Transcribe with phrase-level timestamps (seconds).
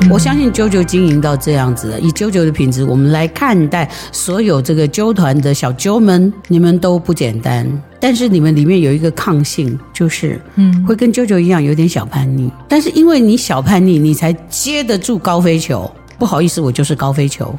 [0.00, 7.66] 嗯、我相信啾啾经营到这样子了，以啾啾的品质，我们来看待所有这个啾团的小啾们，你们都不简单。
[7.98, 12.50] 但是你们里面有一个抗性，就是嗯，会跟啾啾一样有点小叛逆。
[12.68, 15.90] 但是因为你小叛逆，你才接得住高飞球。
[16.18, 17.54] 不好意思，我就是高飞球，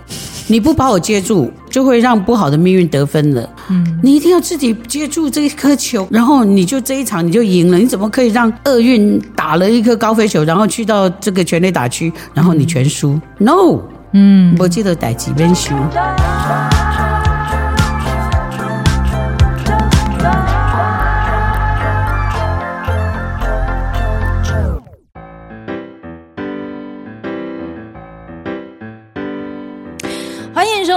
[0.48, 3.50] 你不把我接住，就会让不好的命运得分了。
[3.70, 7.78] 嗯，你一定要自己接住这一颗球，然后你就这一场你就赢了。
[7.78, 13.80] 你怎么可以让厄运打了一颗高飞球，然后去到这个全垒打区，然后你全输，嗯？No，
[14.14, 15.74] 嗯，我记得逮几边输。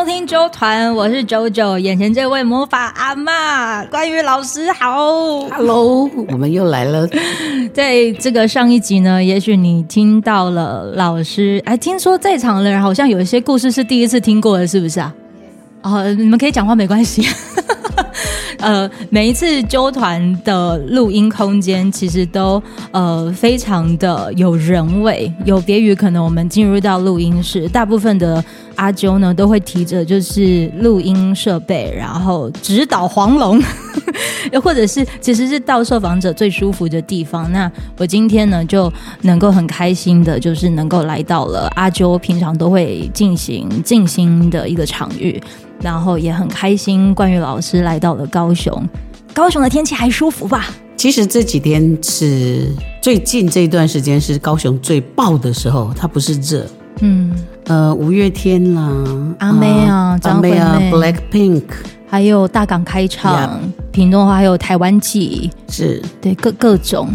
[0.00, 4.96] 收听周团，我是九九，眼前这位魔法阿妈，关于老师好
[5.50, 7.06] ，Hello，我们又来了。
[7.74, 15.14] 在这个上一集呢，也许你听到了老师，哎，听说在场的人好像有一些故事是第一次听过的，是不是啊？
[15.82, 17.28] 哦，你们可以讲话没关系。
[18.58, 33.62] 呃，每一次纠团的录音空间其实都呃非常的有人味，有别于可能我们进入到录音室，大部分的阿啾呢都会提着就是录音设备，然后直捣黄龙，
[34.52, 37.50] 又 或者是其实是到受访者最舒服的地方。
[37.52, 45.40] 那我今天呢就能够很开心的，就是能够来到了阿啾平常都会进行静心的一个场域。
[45.82, 48.88] 然后也很开心，冠宇老师来到了高雄。
[49.32, 50.66] 高雄的天气还舒服吧？
[50.96, 52.68] 其实这几天是
[53.00, 56.66] 最近这一段时间是高雄最爆的时候，它不是热。
[57.00, 57.32] 嗯，
[57.64, 58.92] 呃，五月天啦，
[59.38, 61.62] 阿妹啊，张惠妹啊，Black Pink，
[62.06, 63.58] 还有大港开唱，
[63.90, 67.08] 屏东话还有台湾季，是对各各种。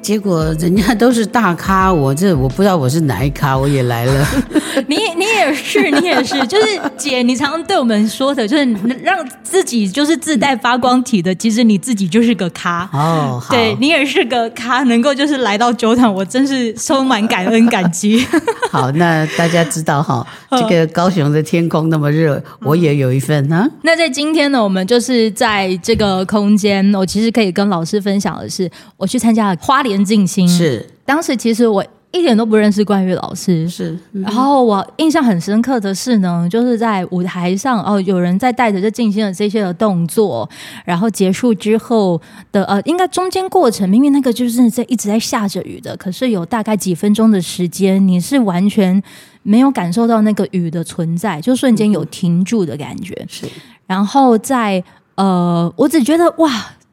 [0.00, 4.26] 结果人家都是大咖，我这我不知道我是哪一咖，我也来了。
[4.86, 8.64] 你你也是，你也是，就是姐，你常常对我们说的，就是
[9.02, 13.42] 让自己就是自带发光体的，其实你自己就是个咖哦。
[13.50, 18.24] 对，你也是个咖，能够就是来到酒厂，我真是充满感恩感激。
[18.70, 23.68] 好，那大家知道哈，这个高雄的天空那么热，我也有一份啊。
[23.82, 30.48] 那在今天呢，我们就是在这个空间，我其实可以跟老师分享的是，我去参加了花莲静心。
[30.48, 31.84] 是，当时其实我。
[32.10, 33.96] 一点都不认识冠宇老师，是。
[34.12, 40.48] 然后我印象很深刻的是呢，就是在舞台上哦，有人在带着这静心的这些的动作，
[40.86, 42.18] 然后结束之后
[42.50, 49.00] 的呃，应该中间过程，明明那个就是在一直在下着雨的，可是有大概几分钟的时间，你是完全
[49.42, 53.14] 没有感受到那个雨的存在，就瞬间有停住的感觉。
[53.28, 53.46] 是。
[53.86, 54.82] 然后在
[55.16, 56.50] 呃，我只觉得哇。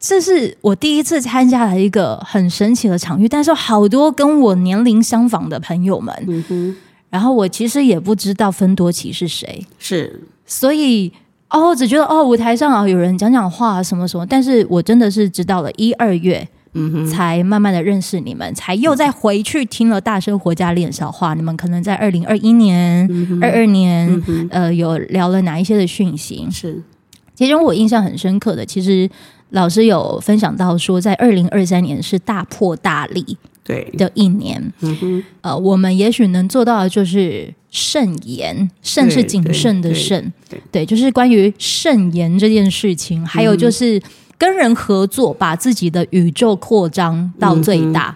[0.07, 6.75] 这是我第一次参加了一个很神奇的场域，但是好多跟我年龄相仿的朋友们，嗯，
[7.09, 11.11] 然后我其实也不知道芬多奇是谁，是，所以
[11.49, 23.09] 哦，我只觉得哦，舞台上啊有人讲讲话什么什么，但是我真的是直到了一二月，嗯哼，才慢慢的认识你们，才又再回去听了大生活家练小话，你们可能在二零二一年、
[23.41, 26.47] 二二年，呃，有聊了哪一些的讯息？
[26.51, 26.83] 是，
[27.33, 29.09] 其中我印象很深刻的，其实。
[29.51, 33.89] 老师有分享到说，在二零二三年是大破大立对。
[33.97, 44.01] 的一年，嗯哼，呃，我们也许能做到的就是慎言，慎是谨慎的慎，对，对，就是关于慎言这件事情，还有就是
[44.37, 48.13] 跟人合作，把自己的宇宙扩张到最大。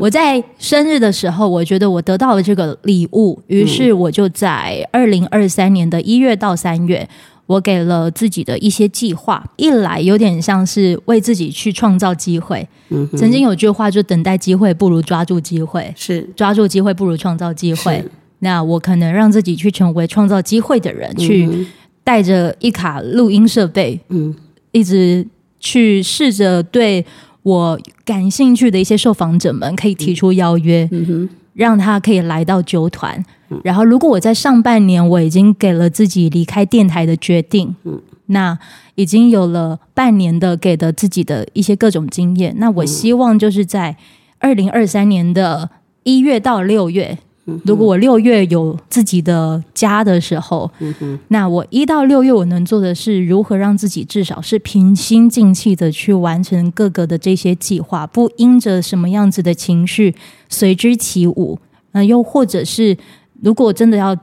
[0.00, 7.08] 我在生日的时候，我觉得我得到了这个礼物，于是我就在二零二三年的一月到三月。
[7.48, 12.68] 我给了自己的一些计划，一来有点像是为自己去创造机会。
[12.90, 16.28] 嗯，曾经有句话就等待机会不如抓住机会，是。
[16.36, 18.04] 抓住机会不如创造机会。
[18.40, 21.66] 那我可能让自己去成为创造机会的人，嗯、去
[22.04, 24.34] 带着一卡录音设备，嗯，
[24.72, 25.26] 一直
[25.58, 27.04] 去试着对
[27.42, 33.24] 我感兴趣的一些受访者们可以提出邀约，嗯哼，让他可以来到酒团。
[33.64, 38.56] 然后，如果我在上半年我已经给了自己离开电台的决定，嗯，那
[38.94, 43.96] 已经有了半年的给的自己的一些各种经验，那我希望就是在
[44.38, 45.68] 二零二三年的
[46.04, 47.18] 一月到六月，
[47.64, 60.14] 如果我六月有自己的家的时候，嗯，那我一到六月我能做的是如何让自己至少是平心静气的去完成各个的这些计划，不因着什么样子的情绪
[60.48, 61.58] 随之起舞，
[61.92, 62.96] 那又或者是。
[63.40, 64.16] 如果真的要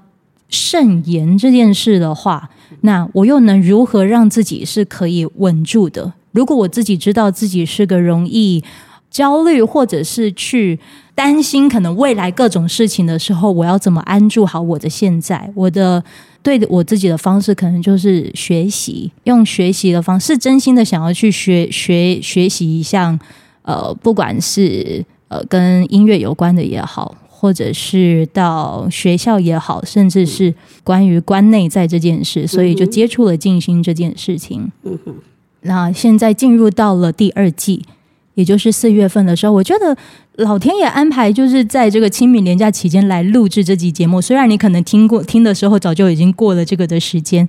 [0.50, 2.50] 慎言这件事的话，
[2.81, 6.12] 那我又能如何让自己是可以稳住的？
[6.33, 8.62] 如果我自己知道自己是个容易
[9.16, 10.78] 焦虑，或者是去
[11.16, 15.50] 担心可能未来各种事情的时候，我要怎么安住好我的现在？
[15.56, 16.04] 我的
[16.44, 23.18] 对我自己的方式，可能就是学习，用学习的方式，真心的想要去学学 学习一项，
[23.62, 27.16] 呃，不管是呃跟音乐有关的也好。
[27.38, 30.52] 或者是到学校也好，甚至是
[30.84, 34.72] 关于关内在这件事，所以就接触了静心这件事情。
[34.84, 35.14] 嗯哼。
[35.62, 37.84] 那现在进入到了第二季，
[38.36, 39.98] 也就是四月份的时候，我觉得
[40.36, 44.22] 老天爷安排就是在这个清明连假期间来录制这集节目。
[44.22, 47.48] 虽然你可能听过听的时候早就已经过了这个的时间，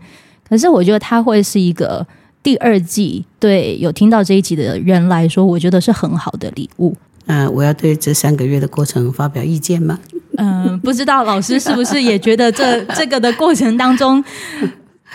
[0.48, 2.06] 可是我觉得它会是一个
[2.42, 6.96] 第二季，对有听到这一集的人来说，我觉得是很好的礼物。
[7.26, 9.98] 嗯、呃，我要对这三个月的过程发表意见吗？
[10.36, 14.22] 嗯、呃，不知道老师是不是也觉得这 这个的过程当中，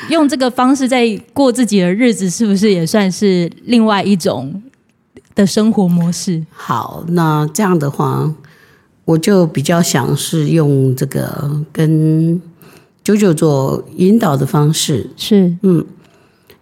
[0.10, 4.62] 用这个方式在过自己的日子，是不是也算是另外一种
[5.34, 6.46] 的生活模式？
[6.52, 8.34] 好，那这样的话，
[9.06, 12.42] 我就比较想是用这个跟
[13.04, 15.10] 九九做引导的方式。
[15.16, 15.86] 是，嗯，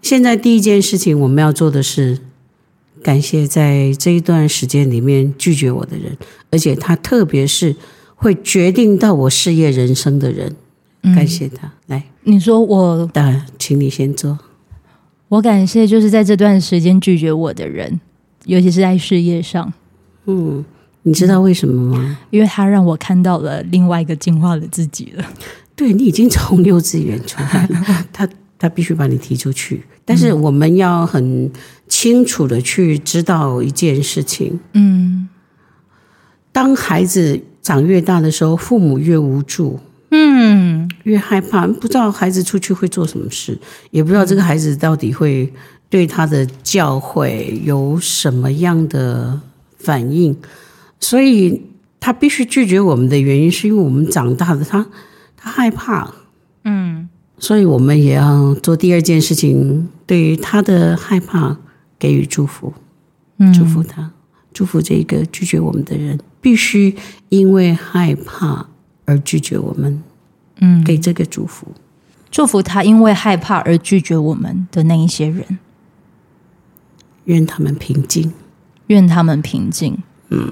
[0.02, 2.20] 现在第一件事情我们要做的是。
[3.02, 6.18] 感谢在这一段时间里面拒绝我的人，
[6.52, 7.74] 而且他特别是
[8.14, 10.54] 会决定到我事业人生的人，
[11.16, 11.72] 感谢他。
[11.88, 14.38] 来，你说我，当然，请你先做。
[15.30, 18.02] 我感谢就是在这段时间拒绝我的人，
[18.50, 19.72] 尤其是在事业上。
[20.26, 20.66] 嗯，
[21.04, 22.18] 你知道为什么吗？
[22.30, 25.26] 因为他让我看到了另外一个进化的自己了。
[25.76, 28.28] 对，你已经从幼稚园出来了， 他。
[28.62, 31.50] 他必须把你踢出去，但是我们要很
[31.88, 34.60] 清楚的去知道一件事情。
[34.74, 35.30] 嗯，
[36.52, 39.80] 当孩子长越大的时候，父母越无助，
[40.12, 43.58] 嗯，越害怕，不知道孩子出去会做什么事，
[43.92, 45.54] 也不知道这个孩子到底会
[45.90, 49.42] 对他的教诲有什么样的
[49.78, 50.38] 反应，
[51.00, 51.62] 所以
[52.00, 54.86] 他必须拒绝我们的原因，是因为我们长大了，他
[55.36, 56.12] 他害怕，
[56.64, 57.10] 嗯。
[57.42, 61.56] 所以我们也要做第二件事情，对于他的害怕
[61.98, 62.74] 给予祝福，
[63.54, 64.12] 祝福他，
[64.52, 66.94] 祝福这个拒绝我们的人，必须
[67.30, 68.68] 因为害怕
[69.06, 70.04] 而拒绝我们，
[70.60, 71.68] 嗯，给这个祝福，
[72.30, 75.60] 祝福他因为害怕而拒绝我们的那一些人，
[77.30, 78.34] 愿他们平静，
[78.88, 79.96] 愿他们平静，
[80.30, 80.52] 嗯，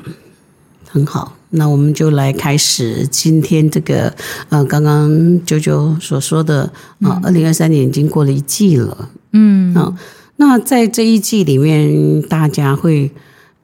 [0.88, 1.34] 很好。
[1.50, 4.14] 那我们就来开始今天这个，
[4.50, 6.72] 呃，刚刚九九所说的
[7.02, 9.98] 啊，二零二三年已经过了一季了，嗯，啊，
[10.36, 13.10] 那在这一季里面，大家会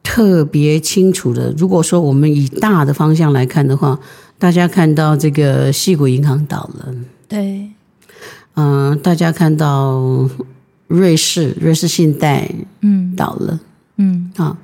[0.01, 1.53] 特别清楚的。
[1.55, 3.99] 如果说我们以大的方向来看的话，
[4.39, 6.95] 大家看到这个矽谷银行倒了，
[7.27, 7.69] 对，
[8.55, 10.27] 嗯、呃，大家看到
[10.87, 12.49] 瑞士瑞士信贷
[12.81, 13.59] 嗯倒了，
[13.97, 14.57] 嗯，啊，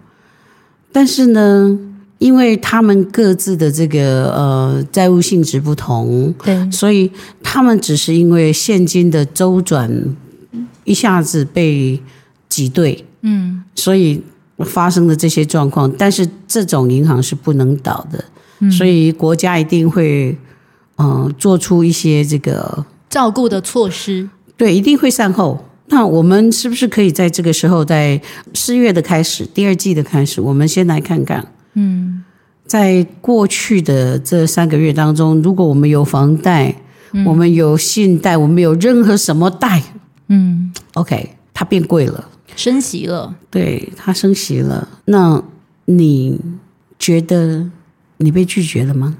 [0.91, 1.79] 但是呢。
[2.19, 7.09] 因为他们各自的这个呃债务性质不同，对，所以
[7.41, 9.89] 他们只是因为现金的周转
[10.83, 11.97] 一下子被
[12.49, 14.21] 挤兑，嗯，所以
[14.65, 15.89] 发生的这些状况。
[15.97, 18.25] 但是这种银行是不能倒的，
[18.59, 20.37] 嗯，所以国家一定会
[20.97, 25.68] 嗯，呃，做出一些这个照顾的措施，对，一定会善后。
[25.89, 28.21] 那我们是不是可以在这个时候，在
[28.53, 31.45] 四月的开始，第二季的开始，我们先来看看。
[31.73, 32.23] 嗯，
[32.65, 36.75] 在过去的这三个月当中，如果我们有房贷，
[37.11, 39.81] 嗯、我们有信贷，我们有任何什么贷，
[40.27, 44.87] 嗯，OK，它变贵了，升息了，对，它升息了。
[45.05, 45.43] 那
[45.85, 46.39] 你
[46.99, 47.67] 觉得
[48.17, 49.17] 你被拒绝了吗？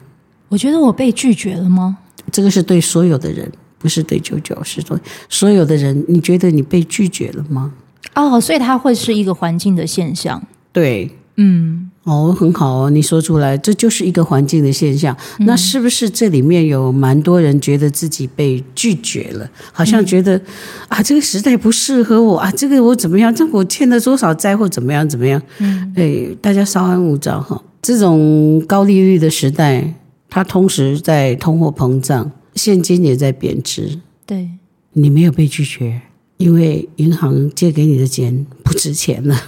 [0.50, 1.98] 我觉得我被拒绝了吗？
[2.32, 4.96] 这个是对所有的人，不是对九九，是对
[5.28, 6.06] 所有的人。
[6.08, 7.74] 你觉得你被拒绝了吗？
[8.14, 11.10] 哦，所以它会是一个环境的现象，对。
[11.42, 15.16] 嗯，哦，很好哦，你说出来，这就是一个环境的现象。
[15.40, 19.50] 嗯、那是不是这里面有蛮多人觉得自己被拒绝了？
[19.72, 20.44] 好像觉得、嗯、
[20.90, 23.34] 啊，这个时代不适合我啊，这个我怎么样？
[23.34, 25.08] 这我欠了多少债或怎么样？
[25.08, 25.42] 怎么样？
[25.60, 27.64] 嗯，哎，大家稍安勿躁哈。
[27.82, 29.94] 这种高利率的时代，
[30.30, 34.00] 它同时在通货膨胀，现金也在贬值。
[34.26, 34.50] 对，
[34.94, 36.02] 你没有被拒绝，
[36.38, 39.42] 因为银行借给你的钱不值钱了。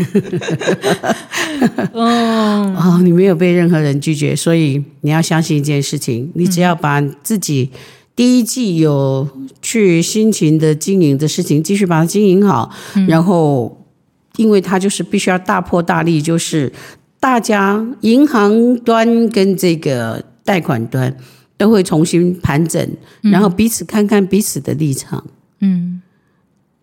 [1.92, 7.70] 哦， 哦，你没有被任何人拒绝，所以你要相信一件事情：你只要把自己
[8.16, 9.28] 第一季有
[9.62, 12.70] 去辛勤的经营的事情继续把它经营好，
[13.06, 13.86] 然后，
[14.36, 16.72] 因为它就是必须要大破大立，就是
[17.18, 21.16] 大家银行端跟这个贷款端
[21.60, 22.88] 都会重新盘整，
[23.20, 25.22] 然后彼此看看彼此的立场，
[25.58, 26.00] 嗯。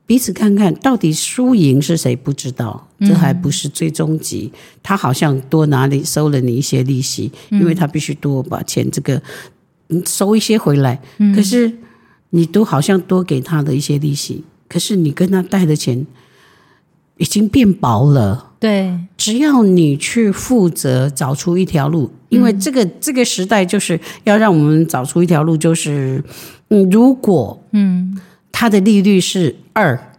[0.06, 4.50] 彼此看看到底输赢是谁不知道，这还不是最终极。
[4.54, 9.22] 嗯、他好像多拿你收了你一些利息，因为他必须多把钱这个
[10.06, 11.02] 收一些回来。
[11.18, 11.70] 嗯、可是
[12.30, 16.08] 你都好像多给他的一些利息，可是你跟他贷的钱
[17.18, 18.52] 已经变薄了。
[18.60, 26.24] 对，只要你去负责找出一条路，因为这个、嗯、这个时代就是要让我们找出一条路，就是
[26.70, 28.20] 嗯，如果嗯。
[28.60, 30.16] 它的利率是二，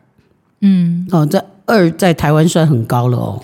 [0.60, 3.42] 嗯，哦，这二在台湾算很高了哦。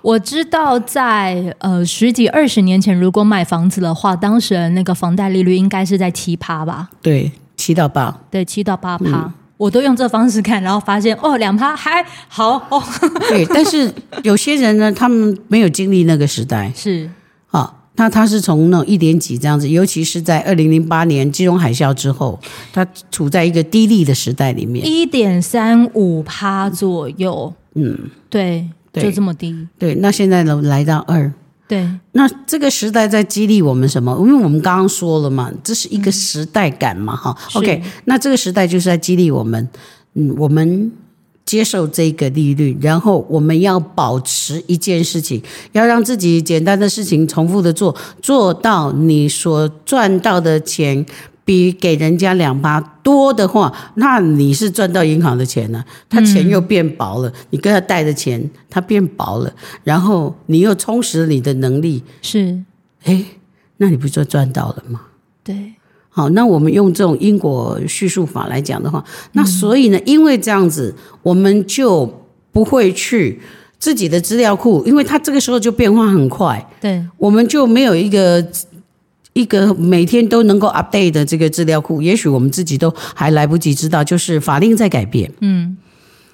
[0.00, 6.90] 我知道在呃十几二十年前，如果买房子的话，当时的那个房贷利率应该是在七趴吧？
[7.00, 9.26] 对，七到八，对，七到八趴。
[9.26, 9.32] 嗯、
[9.62, 12.82] 我都用这方式看，然后发现哦，两趴还好哦。
[13.30, 13.92] 对，但是
[14.24, 17.08] 有些人呢，他们没有经历那个时代，是
[17.50, 17.60] 啊。
[17.60, 22.40] 哦那他是从那一点几这样子，尤其是在二零零八年金融海啸之后，
[22.72, 27.52] 他处在一个低利的时代里面，一点三五趴左右。
[27.74, 27.96] 嗯，
[28.30, 29.68] 对，对就这么低。
[29.78, 31.30] 对，那现在呢，来到二。
[31.72, 34.14] 对，那这个时代在激励我们什么？
[34.20, 37.62] 因为我们刚刚说了嘛，这是一个时代感嘛，哈、嗯。
[37.62, 39.68] OK，那这个时代就是在激励我们，
[40.14, 40.92] 嗯，我们。
[41.44, 51.04] 接受这个利率，然后我们要保持一件事情，要让自己简单的事情重复的做，做到你所赚到的钱
[51.44, 59.52] 比给人家两趴多的话，那你是赚到银行的钱了，他钱又变薄了，嗯、你跟他贷的钱他变薄了，
[59.84, 62.62] 然后你又充实你的能力，是，
[63.04, 63.24] 哎，
[63.78, 65.00] 那你不就赚到了吗？
[65.42, 65.74] 对。
[66.14, 73.40] 好，那我们用这种因果叙述法来讲的话，那所以呢，因为这样子，我们就不会去
[73.78, 78.46] 自己的资料库，因为它这个时候就变化很快，对，我们就没有一个
[79.32, 85.76] 一个每天都能够 update 的这个资料库，也许我们自己都还来不及知道，就是法令在改变，嗯，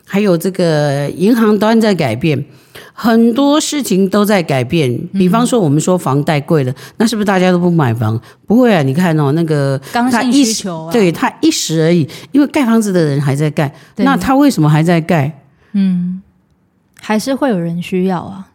[0.04, 2.44] 还有这个银行端在改变。
[2.92, 8.20] 很多事情都在改变，比方说我们说房贷贵了，嗯、那是不是大家都不买房？
[8.46, 15.44] 不会啊，你看哦，那个刚性需求、啊，对，他一时而已，因为盖房子的人还在盖，那他为什么还在盖？
[15.72, 16.20] 嗯，
[17.00, 18.48] 还是会有人需要啊。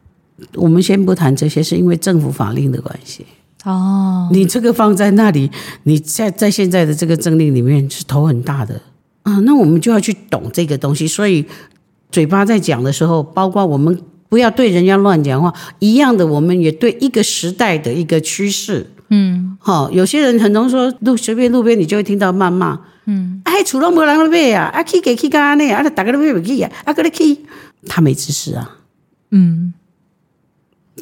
[0.55, 3.25] 我们先不谈这些，是因为政府法令的关系。
[3.63, 5.49] 哦，你这个放在那里，
[5.83, 8.81] 你在在现在的这个政令里面是头很大的。
[9.23, 9.39] 啊。
[9.39, 11.45] 那我们就要去懂这个东西，所以
[12.11, 13.99] 嘴巴在讲的时候，包括我们。
[14.29, 27.37] 不要对人家乱讲话，一样的，我们也对一个时代的一个趋势，嗯，好，有些人很容易说路随便路边你就会听到谩骂，嗯，哎，厝拢无人要买啊，啊，去给去干呢，啊，大家都买不起啊，啊，搁你去，
[27.87, 28.77] 他没知识啊，
[29.29, 29.75] 嗯，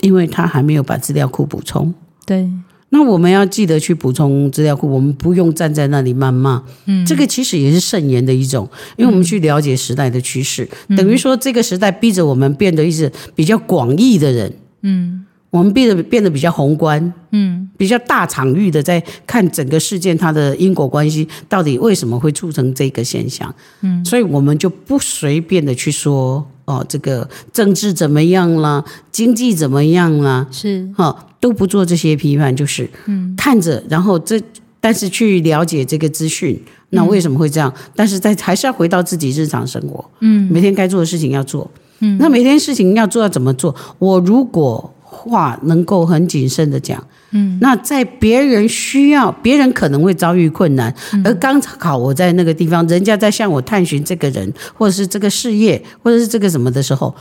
[0.01, 1.94] 因为他还没有把资料库补充，
[2.32, 2.50] 对。
[2.94, 6.64] 那我们要记得去补充资料库，我们不用站在那里谩骂。
[6.86, 14.54] 嗯，这个其实也是慎言的一种，因为我们去了解时代的趋势，嗯、等于说这个时代逼着我们变得一直比较广义的人。
[14.84, 23.54] 嗯，我们变得变得比较宏观，嗯，比较大场域的在看整个事件它的因果关系到底为什么会促成这个现象。
[23.82, 31.06] 嗯，所以我们就不随便的去说哦，这个政治怎么样啦，经济怎么样啦，是哈。
[31.06, 34.39] 哦都不做这些批判，就是嗯，看着，然后这，
[34.80, 36.56] 但是去了解这个资讯，
[36.89, 37.68] 那为什么会这样？
[37.75, 41.68] 嗯、但是在还是要回到自己日常生活，嗯，每天该做的事情要做，
[42.01, 43.75] 嗯，那每天事情要做要怎么做？
[43.98, 57.13] 我如果话能够很谨慎的讲，嗯，那在别人需要，别人可能会遭遇困难，嗯、而刚好我在那个地方，人家在向我探寻这个人，或者是这个事业，或者是这个什么的时候。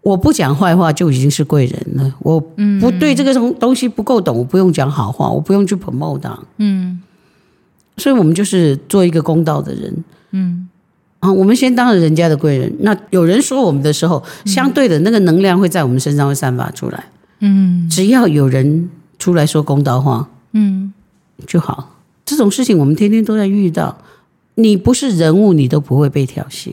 [0.00, 2.14] 我不讲坏话就已经是贵人了。
[2.20, 2.40] 我
[2.80, 6.38] 不对这个东东西不够懂，我不用讲好话，我不用去 promote 它。
[6.58, 7.02] 嗯，
[7.96, 10.04] 所以我们就是做一个公道的人。
[10.30, 10.68] 嗯，
[11.20, 12.72] 啊，我们先当了人家的贵人。
[12.80, 17.04] 那有人说我们的时候，相对的那个能量会在我们身上会散发出来。
[17.40, 20.92] 嗯，只要有人出来说公道话，嗯，
[21.46, 21.96] 就好。
[22.24, 23.98] 这种事情我们天天都在遇到。
[24.56, 26.70] 你不是人物，你都不会被挑衅。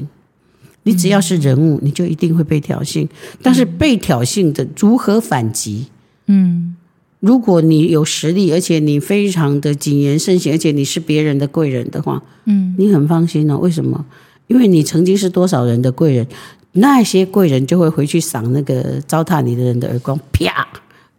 [0.84, 3.08] 你只要是人物，你就一定会被挑衅。
[3.44, 5.86] 但是被挑衅的如何反击？
[6.26, 6.76] 嗯，
[7.20, 13.58] 如果你有实力，而且你非常的谨言慎行，而且你是别人的贵人的话，嗯，你很放心哦。
[13.60, 14.04] 为什么？
[14.48, 16.28] 因为你曾经是多少人的贵人，
[16.74, 20.68] 那些贵人就会回去赏那个糟蹋你的人的耳光，啪，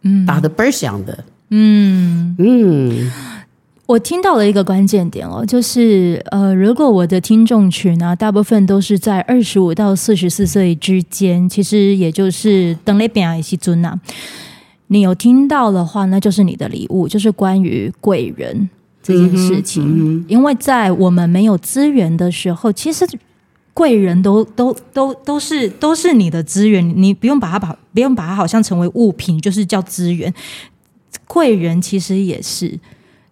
[0.03, 2.35] 嗯，打得倍儿响的，嗯。
[2.39, 2.89] 嗯。
[2.89, 3.11] 嗯
[3.87, 13.97] 我听到了一个关键点哦，就是呃，如果我的听众群呢，大部分都是在二十五到四十四岁之间，其实也就是等那边啊一些尊呐，
[14.87, 18.69] 你有听到的话，那就是你的礼物，就是关于贵人
[19.07, 19.83] 这件事情。
[19.83, 23.07] 嗯嗯嗯、因为在我们没有资源的时候，其实
[23.73, 30.33] 贵人都都都都是都是你的资源，你不用把它把不用把它好像成为物品，就是叫资源。
[31.27, 32.79] 贵人其实也是，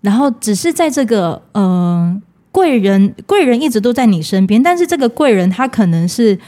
[0.01, 1.63] 然后只是在这个嗯。
[1.63, 2.21] 呃
[2.55, 6.39] 贵人，贵人一直都在你身边，但是这个贵人他可能是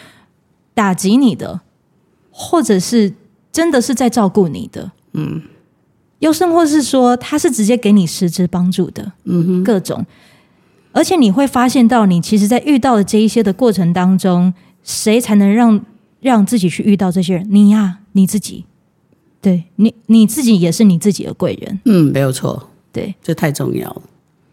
[0.74, 1.60] 打击你的，
[2.32, 3.12] 或者是
[3.52, 5.42] 真的是在照顾你的，嗯，
[6.20, 10.06] 又甚或是说他是直接给你实质帮助的，嗯哼，各种，
[10.92, 15.80] 而且你会发现到，你其实，在遇到的这一些的过程当中，谁才能让
[16.20, 17.48] 让自己去遇到这些人？
[17.50, 18.66] 你呀、啊，你自己，
[19.40, 24.02] 对你你自己也是你自己的贵人，嗯，没有错，对，这太重要了。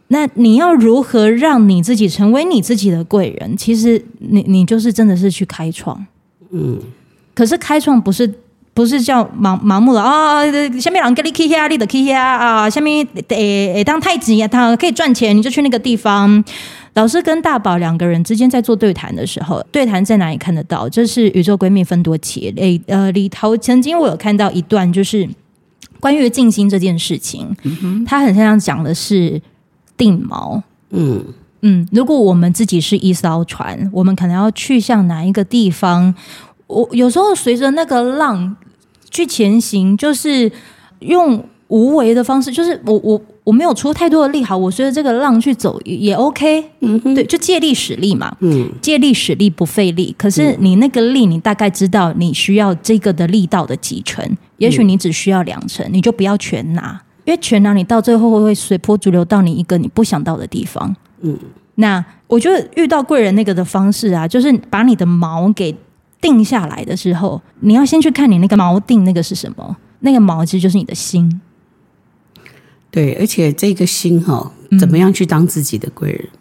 [0.08, 3.56] 那你要如何让你自己成为你自己的贵人？
[3.56, 6.06] 其实你你就是真的是去开创，
[6.50, 6.78] 嗯。
[7.32, 8.32] 可是开创不是
[8.74, 10.44] 不是叫盲盲目的啊？
[10.78, 12.68] 下面人给你开下，你的开下啊？
[12.68, 16.44] 下面诶诶当太极啊，他可以赚钱，你就去那个地方。
[16.94, 20.88] 老师跟大宝两个人之间在做对谈的时候，对谈在哪里看得到？
[20.88, 25.28] 这是宇宙闺蜜芬多奇诶呃里头曾经我有看到一段，就是
[26.00, 29.40] 关于静心这件事情，嗯，他很像讲的是。
[29.96, 31.24] 定锚，嗯
[31.60, 36.12] 嗯，如果我们自己是一艘船，我们可能要去向哪一个地方？
[36.66, 38.56] 我有时候随着那个浪
[39.14, 40.50] 去前行，就是
[40.98, 50.14] 用无为的方式，就是我我我没有出太多的力，好，我随着这个浪去走也 OK，嗯哼，对，就借力使力嘛，嗯，借力使力不费力。
[50.18, 54.22] 可是你那个力，你大概知道你需要这个的力道的几成？
[54.58, 57.00] 也许你只需要两成，你就不要全拿。
[57.24, 60.94] 因为全拿你到最后会会随波逐流到你一个你不想到的地方。
[61.22, 61.38] 嗯，
[61.76, 65.74] 那我觉得遇到贵人那个的方式啊，就是把你的毛给
[66.24, 71.42] 定下来的时候，你要先去看你那个锚定那个是什么，那个锚其实就是你的心。
[72.90, 74.50] 对，而且这个心哈，
[74.80, 76.28] 怎么样去当自己的贵人？
[76.32, 76.38] 嗯，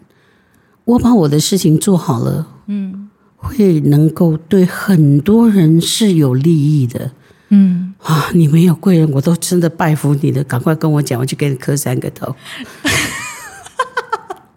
[0.86, 7.12] 我把我的事情做好了，嗯，会能够对很多人是有利益的。
[7.50, 10.42] 嗯啊，你没有贵人，我都真的拜服你的。
[10.44, 12.34] 赶快跟我讲，我就给你磕三个头。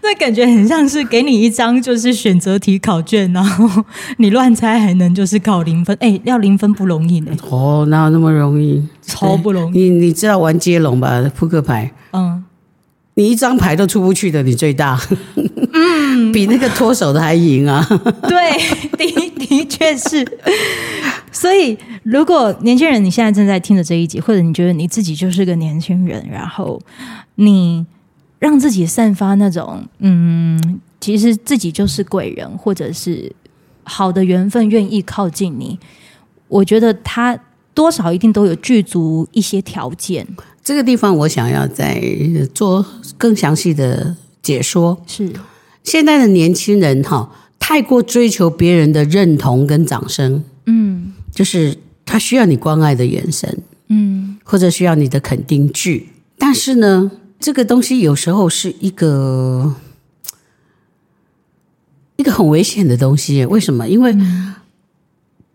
[0.09, 3.83] 那感觉很像是给你一张就是选择题考卷，然后
[4.17, 5.95] 你乱猜还能就是考零分。
[5.99, 7.31] 哎，要零分不容易呢。
[7.49, 8.81] 哦，哪有那么容易？
[9.01, 9.77] 超不容易。
[9.77, 11.21] 你你知道玩接龙吧？
[11.35, 11.91] 扑克牌。
[12.13, 12.43] 嗯。
[13.15, 14.97] 你一张牌都出不去的，你最大。
[15.73, 16.31] 嗯。
[16.31, 17.85] 比那个脱手的还赢啊。
[18.29, 18.57] 对，
[18.95, 20.25] 的的确是。
[21.31, 26.79] 所以，如果年轻人你现在正在听的这一集，或者你觉得你自己就是个年轻人，然后
[27.35, 27.85] 你
[28.39, 33.31] 让自己散发那种嗯，其实自己就是贵人，或者是
[33.83, 35.79] 好的缘分愿意靠近你，
[36.47, 37.37] 我觉得他
[37.73, 40.27] 多少一定都有具足一些条件。
[40.63, 42.01] 这个地方我想要再
[42.53, 42.85] 做
[43.17, 45.01] 更详细的解说。
[45.07, 45.31] 是
[45.83, 51.13] 现在的年轻人哈，太过追求别人的认同跟掌声，嗯。
[51.33, 56.09] 就是他需要你关爱的眼神，嗯，或者需要你的肯定句。
[56.35, 59.75] 但是呢，这个东西有时候是一个
[62.17, 63.45] 一个很危险的东西。
[63.45, 63.87] 为什么？
[63.87, 64.15] 因为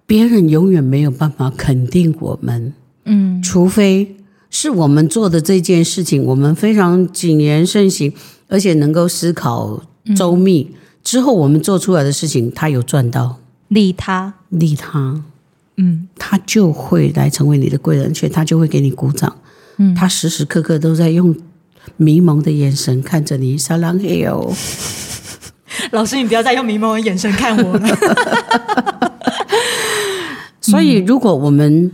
[0.06, 2.72] 别人永远没有办法肯定我们，
[3.04, 4.16] 嗯，除非
[4.50, 8.12] 是我们做的这件事情，我们非常谨言慎行，
[8.48, 9.82] 而且能够思考
[10.16, 15.24] 周密，嗯，之后，我们做出来的事情，他有赚到，利他，利他。
[15.78, 19.34] 嗯，他就会来成为你的贵人，而且他就会给你鼓掌。
[19.78, 21.34] 嗯，他时时刻刻都在用
[21.96, 23.56] 迷蒙的眼神看着你。
[23.58, 24.52] 撒浪嘿哦，
[25.92, 27.98] 老师，你不要再用迷蒙的眼神看我了。
[30.60, 31.90] 所以，如果我们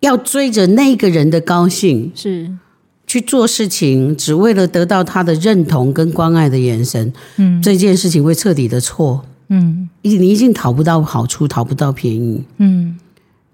[0.00, 2.50] 要追着那个人的高兴，是
[3.06, 9.24] 去做事情，只为了得到他的认同跟关爱的眼神，嗯，这件事情会彻底的错。
[9.48, 12.44] 嗯，你你已经讨不到好处，讨不到便宜。
[12.58, 12.98] 嗯。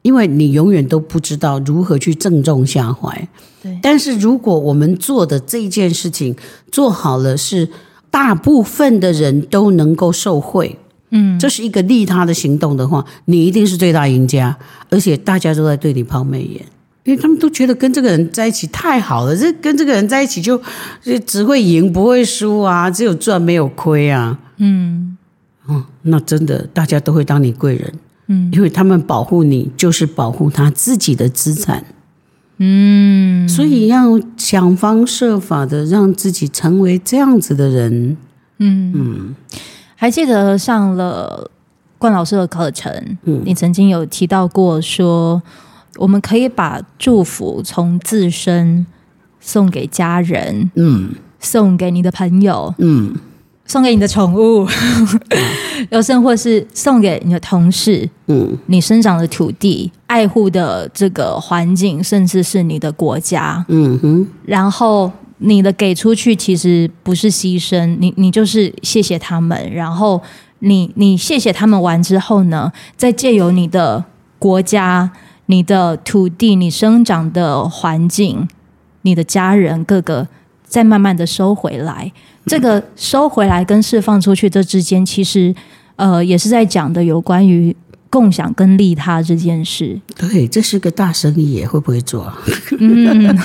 [0.07, 3.29] 因为你永远都不知道如何去正中下怀，
[3.61, 3.77] 对。
[3.83, 6.33] 但是如果我们做的这件事情
[6.71, 7.69] 做好了，是
[8.09, 10.79] 大部分的人都能够受惠，
[11.11, 14.57] 嗯，这是一个利他的行动的话，你一定是最大赢家，
[14.91, 16.65] 而且大家都在对你抛媚眼，
[17.03, 20.57] 因为他们都觉得跟这个人在一起太好了，这跟这个人在一起就
[21.03, 25.19] 就只会赢不会输啊，只有赚没有亏啊，嗯，
[25.67, 27.93] 哦，那真的大家都会当你贵人。
[28.27, 31.85] 嗯，因为他们保护你，就是保护他自己的资产。
[32.59, 38.17] 嗯，所以要想方设法的让自己成为这样子的人。
[38.59, 38.93] 嗯。
[38.95, 39.35] 嗯，
[39.95, 41.51] 还记得上了
[41.99, 45.43] 冠老师的课程，嗯，你曾经有提到过说，
[45.97, 48.87] 我们可以把祝福从自身
[49.41, 53.15] 送给家人，嗯，送给你的朋友，嗯，
[53.67, 54.67] 送给你的宠物，
[55.91, 70.23] 又甚或是送给你的同事，嗯，你生长的土地、爱护的这个环境，甚至是你的国家，嗯哼，然后你的给出去其实不是牺牲，你你就是谢谢他们，然后
[70.61, 74.05] 你你谢谢他们完之后呢，再借由你的
[74.39, 75.11] 国家、
[75.47, 78.49] 你的土地、你生长的环境、
[79.03, 80.29] 你的家人各个，
[80.65, 82.13] 再慢慢的收回来。
[82.47, 85.55] 这个收回来跟释放出去这之间，其实
[85.97, 87.77] 呃也是在讲的有关于
[88.09, 90.01] 共享跟利他这件事。
[90.17, 92.33] 对，这是个大生意耶，会不会做？
[92.79, 93.37] 嗯，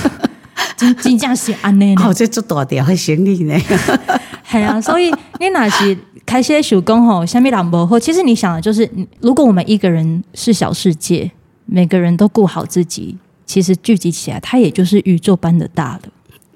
[0.77, 1.95] 真真正是安内。
[2.03, 3.59] 哦，这做大点会生意呢。
[4.45, 5.09] 系啊，所以
[5.39, 8.87] 你那是开些手工吼，下面两波或其实你想的就是，
[9.19, 11.31] 如果我们一个人是小世界，
[11.65, 16.01] 每个人都顾好自己，其实聚集起来，它也就是宇宙般的大了。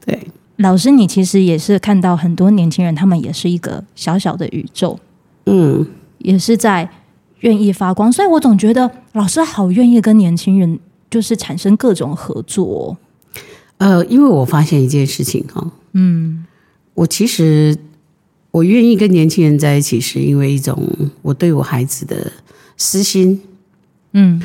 [0.06, 0.20] 对。
[0.58, 4.98] 老师，你其实也是看到很多年轻人，他们也是一个小小的宇宙，
[5.46, 5.86] 嗯，
[6.20, 6.90] 也是在
[7.42, 12.98] 愿意发光，所以我总觉得老师好愿意跟年轻人就是产生各种合作。
[13.78, 16.46] 呃，因为我发现一件事情哈，嗯，
[16.94, 17.78] 我其实
[18.52, 20.82] 我愿意跟年轻人在一起，是因为一种
[21.22, 22.32] 我对我孩子的
[22.78, 23.42] 私心，
[24.14, 24.42] 嗯。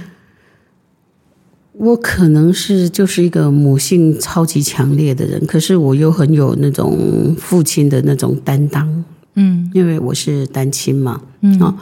[1.80, 9.04] 我可能是就是一个母性超级强烈的人，可是我又很有那种父亲的那种担当，
[9.36, 11.74] 嗯，因为我是单亲嘛，嗯，啊，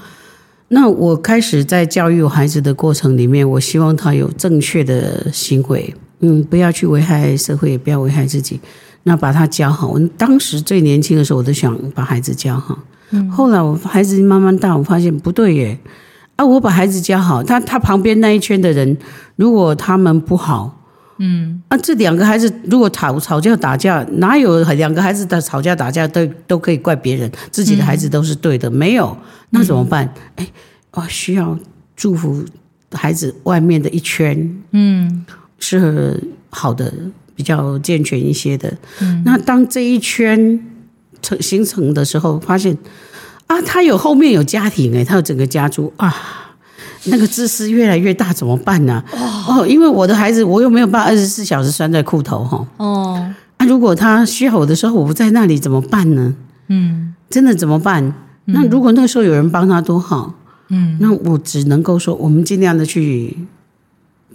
[0.68, 8.60] 那我开始在教育我孩子的过程里面，我希望他有正确的行为，嗯，不要去危害社会，也不要危害自己，
[9.02, 9.88] 那把他教好。
[9.88, 12.78] 我当时最年轻的时候，我都想把孩子教好，
[13.10, 15.76] 嗯，后来我孩子慢慢大，我发现不对耶。
[16.38, 16.44] 啊！
[16.46, 18.96] 我把孩子教好，他他旁边那一圈的人，
[19.34, 20.86] 如果他们不好，
[21.18, 29.18] 嗯，啊，这两个孩子如果吵吵架打架，哪有两个孩子的吵架打架都都可以怪别人，自己的孩子都是对的，没有，
[29.50, 30.14] 那怎么办？
[30.36, 30.46] 哎，
[30.92, 31.58] 哦，需要
[31.96, 32.44] 祝福
[32.92, 35.26] 孩子外面的一圈，嗯，
[35.58, 36.94] 是好的，
[37.34, 38.72] 比较健全一些的。
[39.00, 40.64] 嗯，那当这一圈
[41.20, 42.78] 成形成的时候，发现。
[43.48, 46.14] 啊，他有后面有家庭哎，他有整个家族啊，
[47.04, 49.02] 那个自私越来越大，怎么办呢？
[49.48, 52.66] 哦，因为我的孩子，我又没有办法二十四小时拴在裤头哈。
[52.76, 56.34] 哦，啊，如果他需要我的时候，我不在那里怎么办呢？
[56.68, 58.14] 嗯，真的怎么办？
[58.44, 60.34] 那如果那个时候有人帮他多好。
[60.70, 63.34] 嗯，那我只能够说，我们尽量的去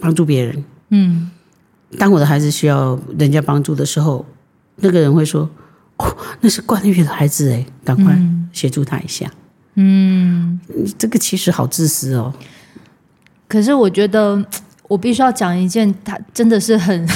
[0.00, 0.64] 帮助别人。
[0.90, 1.30] 嗯，
[1.96, 4.26] 当我的孩子需要人家帮助的时候，
[4.76, 5.48] 那个人会说。
[5.96, 8.18] 哦，那是冠玉的孩子哎，赶快
[8.52, 9.30] 协助他一下。
[9.76, 10.58] 嗯，
[10.98, 12.32] 这个其实好自私哦。
[13.48, 14.44] 可是我觉得，
[14.88, 17.08] 我必须要讲一件，他真的是很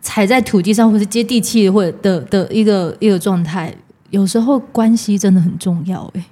[0.00, 3.74] 踩在土地上，或是接地气或者的的一个一个状态。
[4.10, 6.24] 有时候关系真的很重要哎，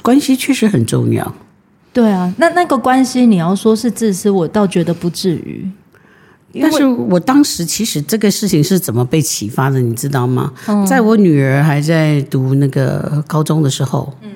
[0.00, 1.34] 关系确实很重要。
[1.92, 5.68] 对啊，那那个关系，你要说是自私，我倒觉得不至于。
[6.60, 10.52] 但是我当时其实这个事情是怎么被启发的，你知道吗？
[10.66, 14.30] 嗯、在我女儿还在读那个高中的时候，嗯，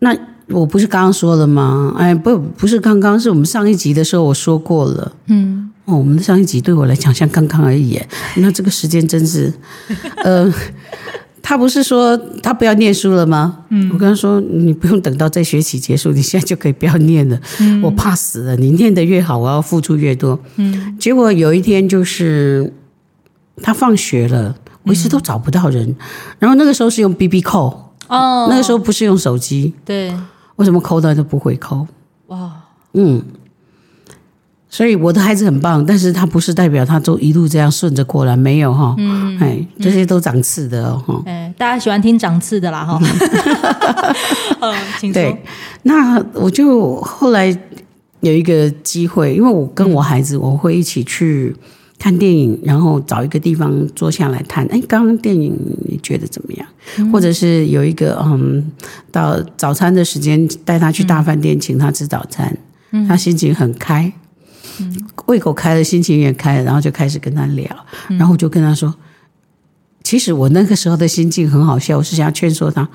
[0.00, 0.16] 那
[0.48, 1.94] 我不是刚刚说了吗？
[1.96, 8.00] 哎，不，不是刚刚，是我们上一集的时候我说过了，嗯，哦，我们的上一集对我来讲像刚刚而已，
[8.36, 9.52] 那这个时间真是，
[10.24, 10.52] 呃。
[11.42, 13.58] 他不是说他不要念书了吗？
[13.70, 17.38] 嗯，我跟他说，你不用等到这学期结束，你现在就可以不要念了。
[17.60, 20.38] 嗯，我怕死了，你念得越好，我要付出越多。
[20.56, 22.72] 嗯，结果有一天就是
[23.60, 25.88] 他放学了，我一直都找不到人。
[25.88, 25.96] 嗯，
[26.38, 27.76] 然后那个时候是用 BB call
[28.08, 29.74] 哦，那个时候不是用手机。
[29.84, 30.14] 对，
[30.56, 31.86] 为什么 call 他都不会 call？
[32.28, 32.52] 哇，
[32.94, 33.22] 嗯。
[34.72, 42.98] 所以我的孩子很棒，但是他不是代表他都一路这样顺着过来，没有哈，嗯，哎，这些都长刺的哦，哎，大家喜欢听长刺的啦哈，
[44.60, 45.20] 嗯，请说。
[45.20, 45.36] 对，
[45.82, 47.54] 那我就后来
[48.20, 51.54] 有一个机会，因为我跟我孩子，我会一起去
[51.98, 54.64] 看电影，然后找一个地方坐下来谈。
[54.68, 55.54] 哎，刚刚电影
[55.86, 56.66] 你觉得怎么样？
[56.96, 58.64] 嗯、或者是有一个嗯，
[59.10, 62.56] 到早餐的时间带他去大饭店，请他吃早餐，
[62.92, 64.10] 嗯、他心情很开。
[65.26, 67.66] 胃口开了，心情也开了，然后就开始跟他聊，
[68.10, 68.94] 然后我就跟他说
[70.02, 72.88] ：“其实我那个时候的心境很好笑，我是想要劝说他。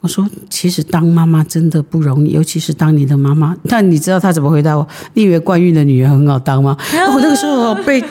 [0.00, 3.56] 我说，其实当妈妈真的不容易，尤其是当你的妈妈。
[3.68, 4.86] 但你知道他怎么回答我？
[5.14, 6.76] 你以为冠玉的女儿很好当吗？
[7.12, 8.02] 我那个时候被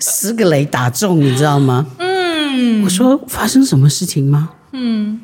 [0.00, 1.86] 十个雷打中，你知道吗？
[1.98, 4.50] 嗯，我说发生什么事情吗？
[4.72, 5.20] 嗯。”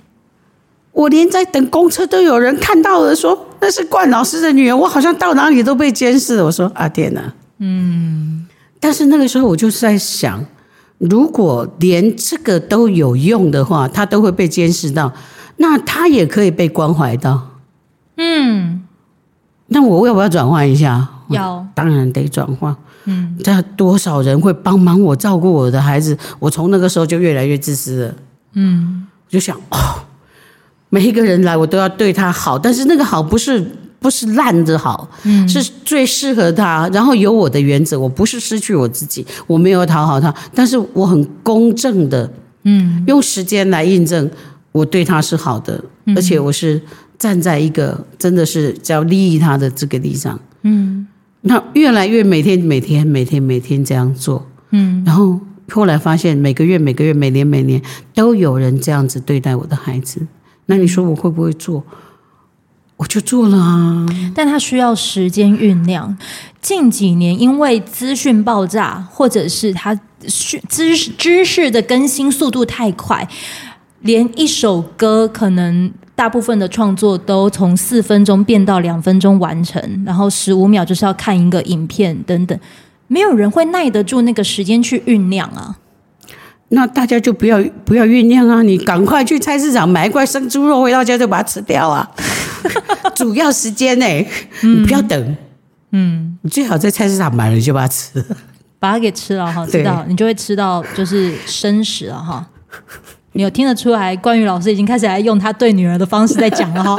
[0.93, 4.77] 我连在等公车都有人看到了，说那是冠老师的女儿。
[4.77, 6.45] 我好像到哪里都被监视了。
[6.45, 8.47] 我说啊，天哪，嗯。
[8.81, 10.45] 但是那个时候我就是在想，
[10.99, 15.13] 如果连这个都有用的话，他都会被监视到，
[15.59, 17.61] 那他也可以被关怀到。
[18.17, 18.83] 嗯，
[19.69, 21.09] 那我要不要转换一下？
[21.29, 22.77] 要，当然得转换。
[23.05, 26.19] 嗯，这多少人会帮忙我照顾我的孩子？
[26.41, 28.15] 我从那个时候就越来越自私了。
[28.55, 29.79] 嗯，我就想哦，
[30.95, 33.65] 每一个人来我都要对他好，但是那个好不是。
[34.03, 36.91] 不是烂的好，嗯，是最适合他。
[36.93, 42.29] 然后有我的原则，我不是失去我自己，我没有讨好他，但是我很公正的，
[42.65, 44.29] 嗯，用时间来印证
[44.73, 46.83] 我对他是好的，嗯，而且我是
[47.17, 51.07] 站在一个真的是叫利益他的这个地方，嗯，
[51.43, 55.39] 那越来越每天每天每天每天这样做，嗯，然后
[55.71, 57.81] 后来发现每个月每个月每年每年
[58.17, 60.27] 都有人这样子对待我的孩子，
[60.67, 61.85] 那你说我会不会做？
[62.99, 66.17] 我就做了啊，但它需要时间酝酿。
[66.61, 69.93] 近几年，因为资讯爆炸，或者是它
[70.69, 73.29] 知识知识的更新速度太快，
[74.03, 82.57] 连一首歌可能大部分的创作都从四分钟变到两分钟完成，然后十五秒就是要看一个影片等等，
[83.09, 85.77] 没有人会耐得住那个时间去酝酿啊。
[86.75, 92.09] 那大家就不要不要酝酿啊，你赶快去菜市场买一块生猪肉回到家就把它吃掉啊。
[93.15, 94.27] 主要时间呢、欸，
[94.63, 95.37] 你不要等，
[95.91, 98.25] 嗯，你最好在菜市场买了就把它吃，
[98.79, 102.49] 把它给吃了哈，知道你就会吃到就是生食了哈。
[103.33, 106.99] 你有听得出来，关于老师已经开始来用他对女儿的方式在讲了哈。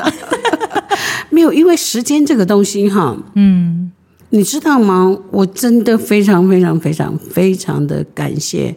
[1.32, 3.92] 没有，因为时间这个东西哈，嗯，
[4.30, 5.18] 你知道吗？
[5.32, 8.76] 我真的非常非常非常非常的感谢。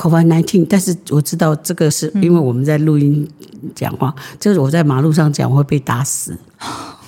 [0.00, 3.28] COVID-19，但是我知道这个是因为我们在录音
[3.74, 6.34] 讲话，就是我在马路上讲会被打死，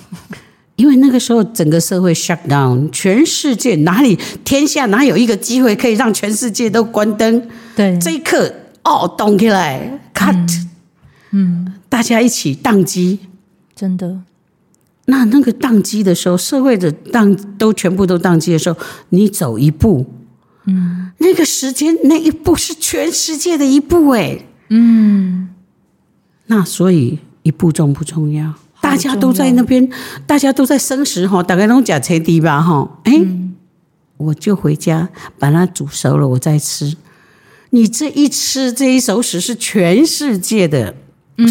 [0.77, 7.41] 因为那个时候整个社会 shut down，全世界哪里天下哪有一个机会可以让全世界都关灯？
[7.75, 8.53] 对，这一刻
[8.83, 10.63] 哦，动起来，cut，
[11.31, 13.17] 嗯，大家一起宕机，
[13.75, 14.19] 真的。
[15.05, 18.77] 那那个宕机的时候，社会的宕都全部都宕机的时候，
[19.09, 20.05] 你走一步。
[20.65, 25.49] 嗯，那个时间那一步是全世界的一步哎，嗯，
[26.45, 28.53] 那所以一步重不重要？
[28.79, 29.89] 大家都在那边，
[30.25, 33.13] 大家都在生食哈，大概都假车底吧哈，哎，
[34.15, 36.95] 我就回家把它煮熟了，我再吃。
[37.71, 40.95] 你这一吃这一熟食是全世界的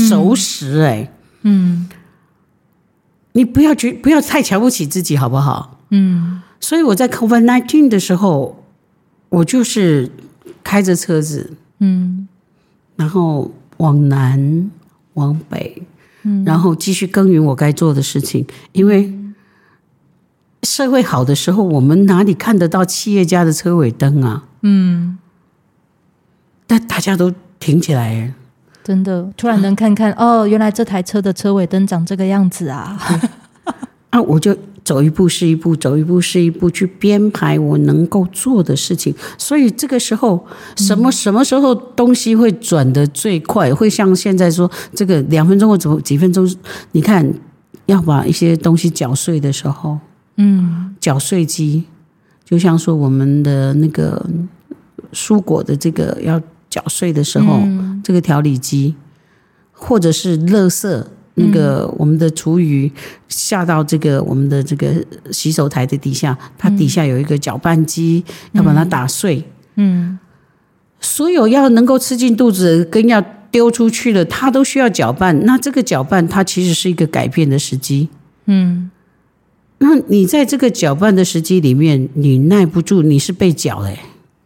[0.09, 1.87] 熟食哎，嗯，
[3.33, 5.81] 你不要觉不要太瞧不起自己好不好？
[5.90, 8.62] 嗯，所以我在 COVID nineteen 的时候。
[9.33, 10.11] 我就是
[10.62, 12.29] 开着车子，嗯，
[12.97, 14.71] 然后往南
[15.14, 15.83] 往北，
[16.23, 18.47] 嗯，然后继续耕耘我该做的事情。
[18.73, 19.11] 因为
[20.64, 24.45] 社会好的时候，我们哪里看得到企业家的车尾灯啊？
[24.61, 25.16] 嗯，
[26.66, 28.35] 但大家都停起来，
[28.85, 33.01] 真的，突然能看看、啊、哦，原来这台车的车尾灯长这个样子啊！
[34.11, 34.55] 啊，我就。
[34.85, 39.14] 走一步是一步，走一步是一步，去编排我能够做的事情。
[39.38, 40.45] 所以这个时候，
[40.77, 43.73] 什么什么时候东西会转得最快？
[43.73, 46.49] 会像现在说这个两分钟或者几分钟？
[46.92, 47.33] 你看，
[47.87, 49.99] 要把一些东西搅碎的时候，
[50.37, 51.85] 嗯，搅碎机，
[52.45, 54.25] 就像说我们的那个
[55.12, 57.61] 蔬果的这个要搅碎的时候，
[58.03, 58.97] 这个调理机，
[59.71, 61.05] 或者是垃圾。
[61.35, 62.90] 那个我们的厨余
[63.29, 64.92] 下到这个我们的这个
[65.31, 69.42] 洗手台的底下，它底下有一个搅拌机，要把它打碎。
[69.77, 70.18] 嗯，
[71.01, 75.47] 所有要能够吃进肚子跟要丢出去的，它都需要搅拌。
[75.47, 78.11] 那这个搅拌它其实是一个改变的时机。
[78.45, 78.90] 嗯，
[79.79, 83.99] 那你在这个搅拌的时机里面，你耐不住，你是被搅欸。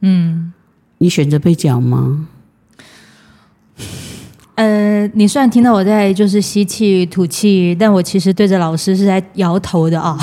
[0.03, 0.53] 嗯，
[0.99, 2.29] 你选择被搅吗？
[4.57, 10.19] 呃，你虽然听到我在就是吸气吐气，但我其实对着老师是在摇头的啊。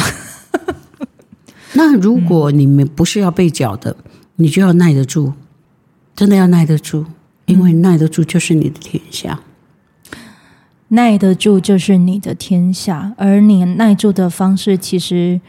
[1.73, 5.33] 那如果你们不是要被搅的，嗯，你就要耐得住，
[6.15, 7.05] 真的要耐得住，
[7.45, 9.39] 因为耐得住就是你的天下。
[10.89, 15.39] 耐得住就是你的天下，而你耐住的方式，其实，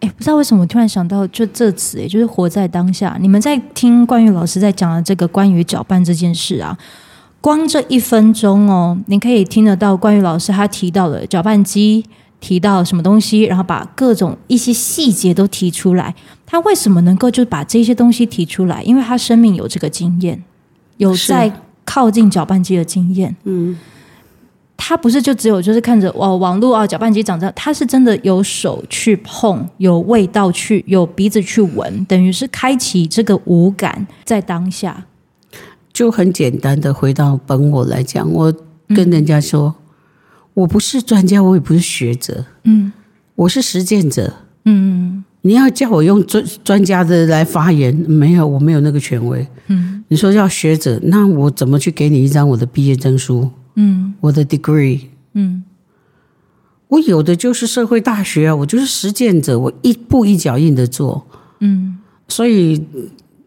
[0.00, 3.16] 哎，不知道为什么我突然想到就这词，也就是活在当下。
[3.20, 6.76] 你们在听关于老师在讲的这个关于搅拌这件事啊。
[7.42, 12.04] 光这一分钟哦，你可以听得到关于老师他提到的搅拌机，
[12.38, 16.14] 提到什么东西，然后把各种一些细节都提出来。
[16.46, 18.80] 他为什么能够就把这些东西提出来？
[18.84, 20.40] 因为他生命有这个经验，
[20.98, 21.52] 有在
[21.84, 23.34] 靠近搅拌机的经验。
[23.42, 23.76] 嗯，
[24.76, 35.04] 他不是就只有就是看着哦网络啊搅拌机长这样，他是真的有手去碰，有味道去，有鼻子去闻，等于是开启这个五感在当下。
[35.92, 38.52] 就很简单的回到本我来讲，我
[38.88, 39.74] 跟人家说，嗯、
[40.54, 42.92] 我不是专家，我也不是学者，嗯，
[43.34, 44.32] 我是实践者，
[44.64, 53.50] 嗯，你要叫我用专专家的来发言，没有，我没有那个权威，嗯，你说要学者，那我怎么去给你一张我的毕业证书？
[53.74, 55.00] 嗯，我的 degree，
[55.34, 55.64] 嗯，
[56.88, 61.26] 我有的就是社会大学啊，我就是实践者，我一步一脚印的做，
[61.60, 62.82] 嗯，所以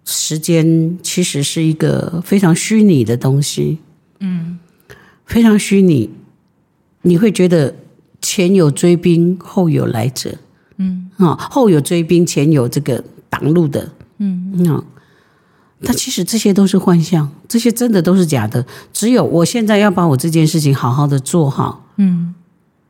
[0.05, 3.79] 时间其实是一个非常虚拟的东西，
[4.19, 4.59] 嗯，
[5.25, 6.09] 非常虚拟，
[7.01, 7.75] 你会觉得
[8.21, 10.35] 前有追兵，后有来者，
[10.77, 14.83] 嗯，啊，后有追兵，前有这个挡路的，嗯，嗯。
[15.83, 18.65] 但其实这些都是幻象，这些真的都是假的。
[18.93, 22.33] 只有我现在要把我这件事情好好的做好，嗯，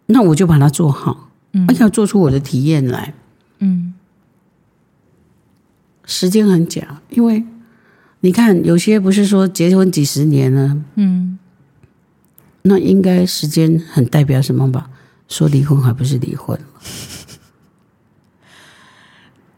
[0.05, 3.13] 那我就把它做好，嗯，要做出我的体验来，
[3.59, 3.94] 嗯。
[6.05, 7.43] 时间很假，因为
[8.21, 11.37] 你看，有些不是说结婚几十年了，嗯，
[12.63, 14.89] 那应该时间很代表什么吧？
[15.27, 16.59] 说离婚还不是离婚，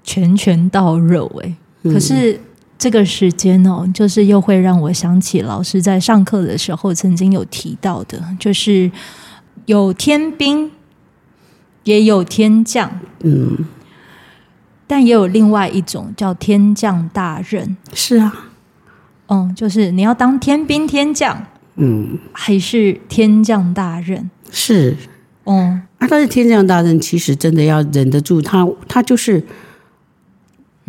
[0.03, 2.33] 拳拳到肉哎，可是。
[2.33, 2.39] 嗯
[2.79, 8.91] 这个时间哦，就是又会让我想起老师在上课的时候曾经有提到的，就是
[9.65, 10.69] 有天兵，
[11.85, 13.57] 也有天将，嗯，
[14.87, 17.77] 但也有另外一种叫天降大任。
[17.93, 18.33] 是啊，
[19.27, 21.45] 嗯，就是你要当天兵天将，
[21.75, 24.31] 嗯，还是天降大任？
[24.49, 24.95] 是，
[25.43, 29.43] 嗯，啊，但是天降大任其实真的要忍得住，他他就是。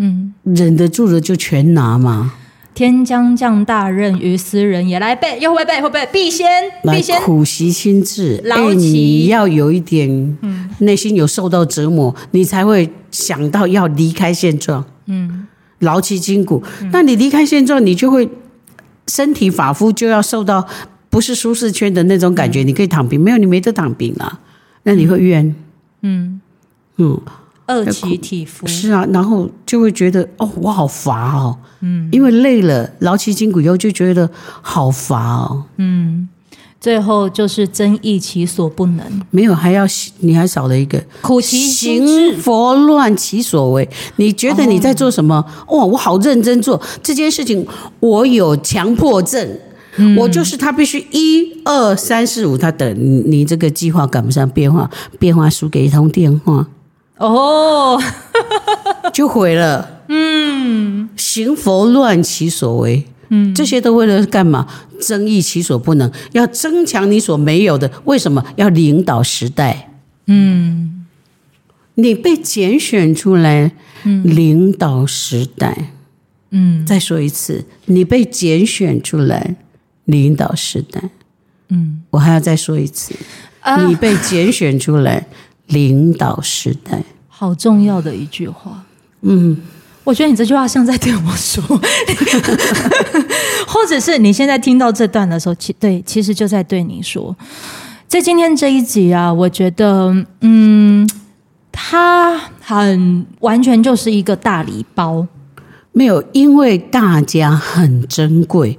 [0.00, 2.32] 嗯，忍得住的就全拿嘛。
[2.79, 6.47] 天将降大任于斯人也，来背，又会背，会背，必先，
[6.85, 10.09] 必先苦习心志，劳其，你要有一点，
[10.43, 14.85] 嗯，内心有受到折磨，你才会想到要离开现状。
[15.07, 15.49] 嗯，
[15.81, 16.62] 劳其筋骨，
[16.93, 18.31] 那你离开现状，你就会
[19.09, 20.64] 身体发肤就要受到
[21.11, 22.62] 不是舒适圈的那种感觉。
[22.62, 24.38] 你可以躺平，没有你没得躺平啊，
[24.85, 25.53] 那你会怨。
[26.03, 26.41] 嗯
[26.99, 27.21] 嗯。
[27.68, 28.66] 饿其体肤。
[28.66, 34.28] 是啊，然后就会觉得哦，我好乏哦，嗯，因为累了，劳其筋骨以后就觉得
[34.61, 36.28] 好乏哦，嗯，
[36.81, 39.85] 最后就是增益其所不能，没有还要
[40.20, 41.02] 你还少了一个。
[41.20, 43.88] 苦其心志，行佛乱其所为。
[44.16, 45.35] 你觉得你在做什么？
[45.68, 45.83] 哇、哦。
[45.83, 46.81] 哦，我好认真做。
[47.02, 47.66] 这件事情，
[48.00, 49.59] 我有强迫症，
[49.96, 56.66] 嗯、我就是他必须一二三四五，他等你，你这个计划赶不上变化，变化输给一通电话。
[57.18, 58.00] 哦，
[59.12, 60.02] 就毁了。
[60.09, 63.04] 嗯，行佛乱其所为。
[63.31, 64.66] 嗯，这些都为了干嘛？
[65.00, 67.90] 增益其所不能，要增强你所没有的。
[68.04, 69.90] 为什么要领导时代？
[70.26, 71.07] 嗯，
[71.94, 73.72] 你被拣选出来，
[74.24, 75.92] 领导时代。
[76.50, 79.57] 嗯，再说一次，你被拣选出来，
[80.07, 81.11] 领导时代。
[81.68, 83.14] 嗯，我还要再说一次，
[83.87, 85.26] 你被拣选出来。
[85.68, 88.85] 领导时代，好重要的一句话。
[89.22, 89.57] 嗯，
[90.04, 91.62] 我觉得你这句话像在对我说，
[93.66, 97.35] 或者是你现在听到这段的时候，其对，其实就在对你说。
[98.07, 101.09] 在今天这一集啊，我觉得，嗯，
[101.70, 105.26] 它很完全就是一个大礼包。
[105.92, 108.78] 没有，因为大家很珍贵。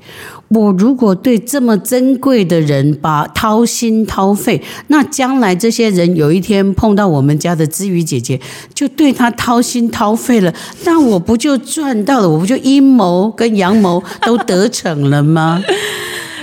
[0.49, 8.39] 我如果对这么珍贵的人把掏心掏肺，那将来这些人有一天碰到我们家的知瑜姐姐，
[8.73, 10.51] 就对她掏心掏肺了，
[10.85, 12.27] 那我不就赚到了？
[12.27, 15.61] 我不就阴谋跟阳谋都得逞了吗？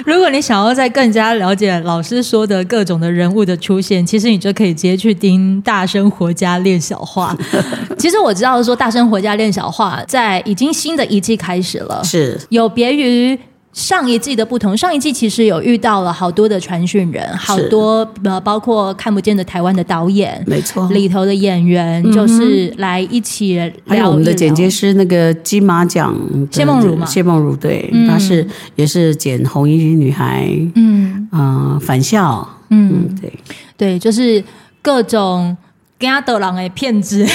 [0.05, 7.37] 如果你想要再更加了解老师说的各种的人物的出现，其实你就可以直接去听《大生活家练小话》。
[7.99, 13.37] 其实我知道说《大生活家练小话》在已经新的一季开始了，是有别于。
[13.77, 23.77] 上一季的不同，上一季其实有遇到了好多的传讯人，好多呃，包括看不见的台湾的导演，没错，里头的演员就是来一起聊一聊。
[23.87, 26.19] 还有我们的剪接师，那个金马奖
[26.51, 31.29] 谢梦如嘛，谢梦如对，她是也是剪红衣女孩，嗯。
[31.31, 33.15] 啊，返校，嗯。
[33.21, 33.31] 对。
[33.77, 34.43] 对，就是
[34.81, 35.55] 各种
[36.01, 37.27] 加德朗的骗子。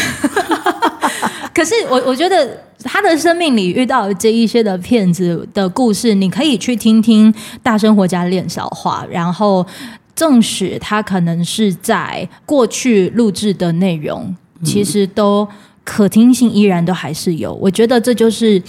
[1.53, 2.49] 可是我我觉得。
[2.83, 9.65] 他的生命里遇到的这一些的骗子的故事，你可以去听听《大生活家练小话》，然后
[10.15, 15.47] 纵使他可能是在过去录制的内容，其实都
[15.83, 17.53] 可听性依然都还是有。
[17.55, 18.61] 我觉得这就是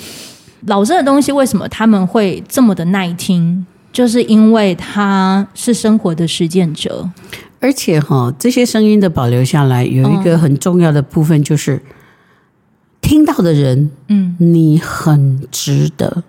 [0.66, 3.66] 老师的东西，为什么他们会这么的耐听？
[3.92, 7.06] 就是因为他是生活的实践者，
[7.60, 11.82] 而且哈，这些声音的保留下来，有一个很重要的部分，就是、嗯、
[13.02, 16.24] 听到的人，嗯，你很值得，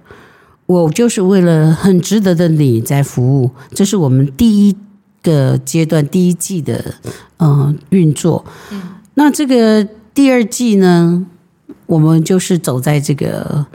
[0.65, 4.75] 我就是为了很值得的你在服务，这是我们第一
[5.21, 6.95] 个阶段第一季的
[7.37, 8.43] 嗯运作。
[8.71, 8.81] 嗯，
[9.13, 11.25] 那这个第二季呢，
[11.85, 13.65] 我们就是走在这个。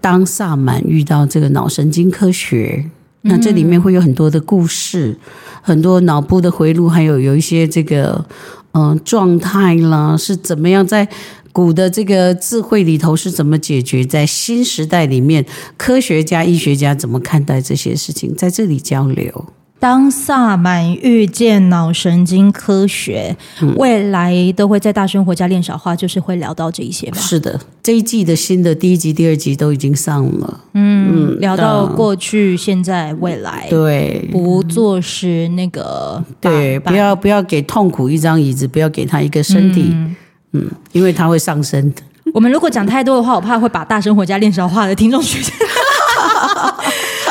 [0.00, 5.18] 当萨满遇到这个脑神经科学，那这里面会有很多的故事，嗯、
[5.62, 8.26] 很多脑部的回路，还有有一些这个
[8.72, 11.08] 嗯、呃、状态啦，是怎么样在
[11.54, 15.46] 古的这个智慧里头是怎么解决，在新时代里面，
[15.76, 19.46] 科学家、医学家怎么看待这些事情，在这里交流。
[19.78, 27.18] 当萨满遇见脑神经科学，嗯、未来都会在大生活家练小话，就是会聊到这一些吧。
[27.18, 30.60] 是的，这一季的新的第一集、第二集都已经上了。
[30.72, 33.66] 嗯，嗯聊到过去、现在、未来。
[33.70, 36.24] 对，不做是那个。
[36.40, 39.90] 对，不要不要给痛苦一张椅子，不要给他一个身体。
[39.92, 40.16] 嗯，
[40.54, 42.02] 嗯，因为它会上升的。
[42.32, 45.38] 我们如果讲太多的话，我怕会把大生活家练小话的听众学。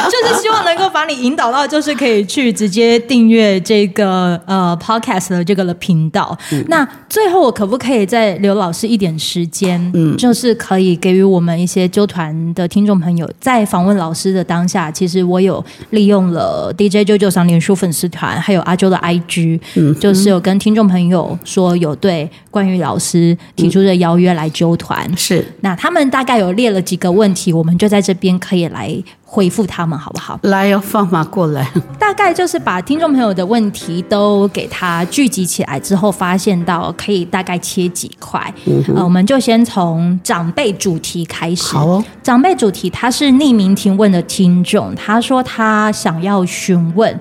[0.09, 6.37] 就是希望能够把你引导到，就是可以去直接订阅这个呃 podcast 的这个的频道。
[6.51, 9.79] 嗯、那最后，我可不可以再留老师一点时间？
[9.93, 25.09] 嗯，就是可以给予我们一些纠团的听众朋友，在访问老师的当下，其实我有利用了 DJ 九九上脸书粉丝团，还有阿啾的 IG，嗯，就是有跟听众朋友说有对关于老师提出的邀约来纠团。
[25.17, 28.93] 是，那他们大概有列了几个问题，我们就在这边可以来。
[29.33, 30.39] 回复他们好不好？
[30.43, 31.67] 来要，放马过来。
[31.97, 38.53] 大概就是把听众朋友的问题都给他聚集起来之后，发现到可以大概切几块。
[38.65, 41.63] 嗯，呃，我们就先从长辈主题开始。
[41.63, 47.19] 好哦，长辈主题，他是匿名提问的听众，他说他想要询问。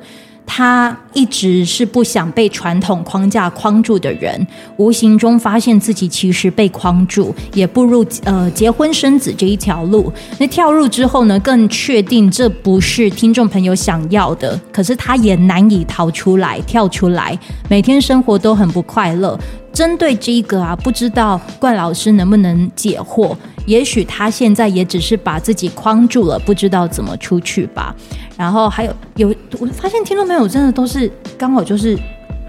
[0.55, 4.47] 他一直是不想被传统框架框住的人，
[4.77, 10.13] 无形中发现自己其实被框住，也步入呃结婚生子这一条路。
[10.39, 17.39] 那跳入之后呢，更确定这不是听众朋友想要的，可是他也难以逃出来、跳出来，
[17.71, 19.39] 每天生活都很不快乐。
[19.73, 23.37] 针对这个啊，不知道冠老师能不能解惑？
[23.65, 27.95] 也许他现在也只是把自己框住了，不知道怎么出去吧。
[28.37, 31.97] 然后还有有，我发现听众朋友真的都是刚好就是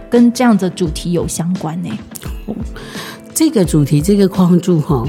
[0.09, 1.89] 跟这样的主题有相关呢。
[3.34, 5.03] 这个主题这个框住哈，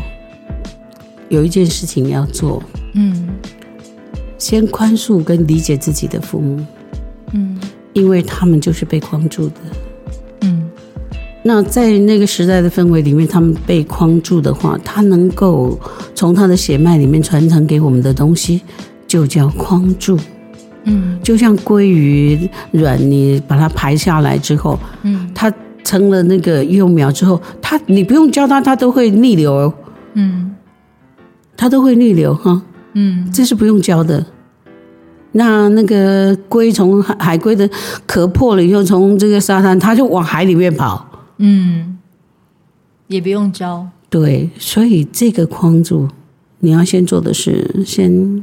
[1.30, 2.62] 有一件事情要做，
[2.92, 3.28] 嗯，
[4.38, 6.64] 先宽恕跟理解自己的父母，
[7.32, 7.58] 嗯，
[7.94, 9.54] 因为他们就是被框住的。
[11.46, 15.78] 那在那个时代的氛围里面，他们被框住的话，他能够
[16.14, 18.62] 从他的血脉里面传承给我们的东西，
[19.06, 20.18] 就叫框住。
[20.84, 29.70] 嗯，就像鲑鱼卵，你把它排下来之后，嗯，它成了那个幼苗之后，它你不用教它，它都会逆流。
[30.14, 30.54] 嗯，
[31.56, 32.62] 它都会逆流哈。
[32.94, 34.24] 嗯，这是不用教的。
[35.32, 37.68] 那那个龟从海海龟的
[38.06, 41.06] 壳破了以后，从这个沙滩，它就往海里面跑。
[41.46, 41.98] 嗯，
[43.08, 43.86] 也不用教。
[44.08, 46.08] 对，所以这个框住，
[46.60, 48.42] 你要先做的是先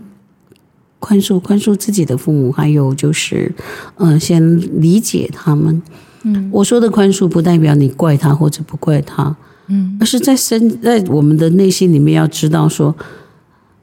[1.00, 3.52] 宽恕，宽恕自己的父母，还有就是，
[3.98, 5.82] 嗯、呃，先理解他们。
[6.24, 9.36] 嗯，我说的宽恕不代表你怪他或者不怪他，
[9.66, 12.96] 嗯，而是在深在我们的内心里面要知道说，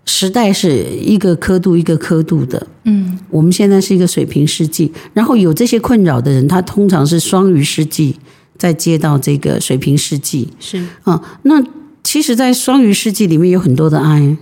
[0.04, 8.14] 时代是一个刻度一个刻度的，嗯，我们现在是一个水平世纪，然后有这些困扰的人，他通常是双鱼世纪。
[8.59, 10.84] 再接到这个水平世纪是。
[11.04, 11.64] 啊，那
[12.02, 14.36] 其实，在双鱼世纪里面有很多的爱，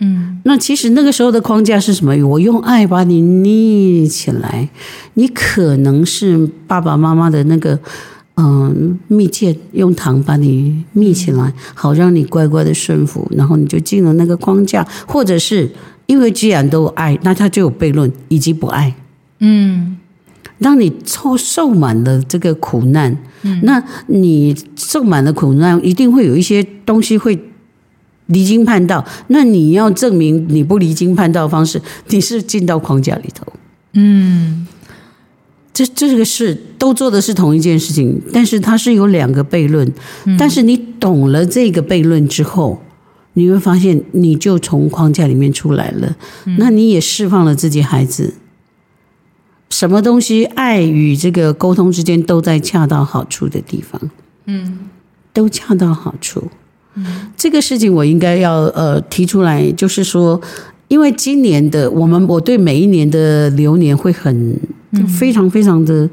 [0.00, 2.14] 嗯，那其实那个时候的框架是什么？
[2.26, 4.68] 我用爱把你捏起来，
[5.14, 7.78] 你可能是爸爸妈妈的那个
[8.36, 15.70] 嗯蜜饯，用糖把你蜜起来，好让你乖乖的顺服，然后你就进了那个框架，或者是
[16.04, 18.94] 因为既然都有爱，那他就有悖论以及不爱，
[19.40, 19.96] 嗯。
[20.58, 27.38] 当你受受满了这个苦难，嗯，那你受满了苦难，一定会有一些东西会
[28.26, 29.04] 离经叛道。
[29.28, 33.46] 那你要证明你不离经叛道的方式，你是进到框架里头。
[33.92, 34.66] 嗯，
[35.74, 39.92] 这这个是都做的是同一件事情，但是它是有两个悖论。
[40.24, 42.80] 嗯，但是你懂了这个悖论之后，
[43.34, 46.16] 你会发现你就从框架里面出来了。
[46.46, 48.32] 嗯，那你也释放了自己孩子。
[49.70, 54.00] 什么东西，爱与这个沟通之间都在恰到好处的地方，
[54.46, 54.78] 嗯，
[55.32, 56.48] 都恰到好处。
[56.94, 60.40] 嗯，这个事情我应该要呃提出来，就是说，
[60.88, 64.58] 因为今年的我们，我对每一年的流年会很
[65.18, 66.08] 非常非常的，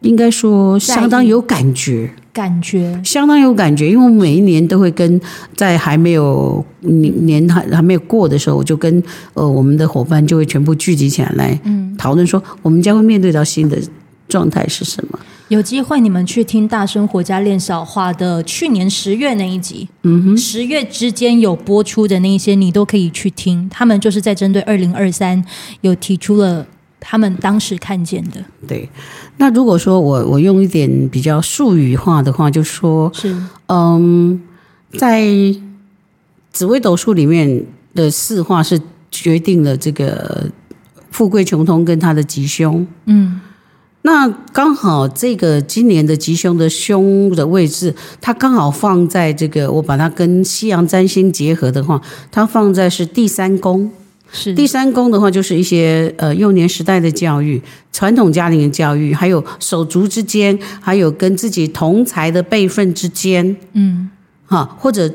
[0.00, 5.18] 应该说相当有感觉，感觉相当有感觉，因为我每一年都会跟
[5.54, 11.58] 在还没有年年还还没有过的时候，我就跟呃我们的伙伴就会全部聚集起来来
[11.96, 13.78] 讨论说，我们将会面对到新的
[14.28, 15.18] 状态是什么。
[15.48, 23.66] 有机会你们去听大生活家练小话的去年十月那一集，嗯哼，十月之间有播出的那一些，你都可以去听。
[23.70, 25.42] 他们就是在针对二零二三
[25.80, 26.66] 有提出了
[27.00, 28.44] 他们当时看见的。
[28.66, 28.88] 对，
[29.36, 33.36] 那如果说我我用一点比较术语化的话，就说是
[33.66, 34.40] 嗯，
[34.98, 35.26] 在
[36.52, 38.80] 紫微斗数里面的四化是
[39.10, 40.50] 决定了这个
[41.10, 43.40] 富贵穷通跟他的吉凶，嗯。
[44.02, 53.90] 那刚好这个今年的吉凶的凶的位置，它刚好放在这个，我把它跟西洋占星结合的话，它放在是第三宫。
[54.32, 54.54] 是。
[54.54, 57.60] 第三宫的话，就是一些呃幼年时代的教育、
[57.92, 64.10] 传统家庭的教育，还有手足之间，还有跟自己同才的辈分之间，嗯，
[64.46, 65.12] 哈，或者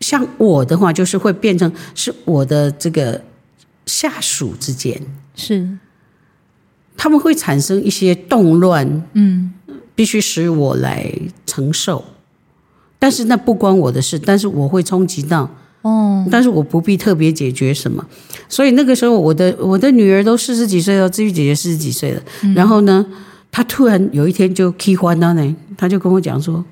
[0.00, 3.22] 像我的话，就是会变成是我的这个
[3.86, 5.00] 下属之间，
[5.34, 5.78] 是。
[7.00, 9.52] 他们会产生一些动乱，嗯，
[9.94, 11.08] 必须使我来
[11.46, 12.04] 承受，
[12.98, 15.48] 但是那不关我的事，但是我会冲击到，
[15.82, 18.04] 哦，但是我不必特别解决什么，
[18.48, 23.06] 所以那个时候我的我的女儿都四十几岁了，至于姐姐四十几岁了，嗯、然后呢，
[23.50, 26.64] 她突然有一天就气欢了呢，她就跟我讲说，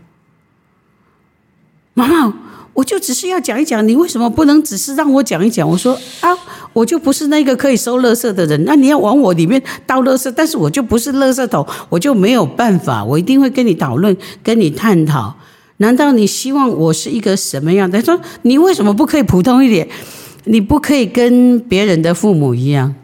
[1.95, 2.35] 妈妈。
[2.77, 5.67] 我就只是要讲一讲，你为什么不能只是让我讲一讲？
[5.67, 6.29] 我说啊，
[6.75, 15.35] 我就不是那个可以收垃圾的人，那你要往我里面倒垃圾，但是我就不是垃圾桶，我就没有办法，我一定会跟你讨论，跟你探讨。
[15.79, 18.01] 难道你希望我是一个什么样的？
[18.01, 19.87] 他说你为什么不可以普通一点？
[20.45, 22.95] 你不可以跟别人的父母一样？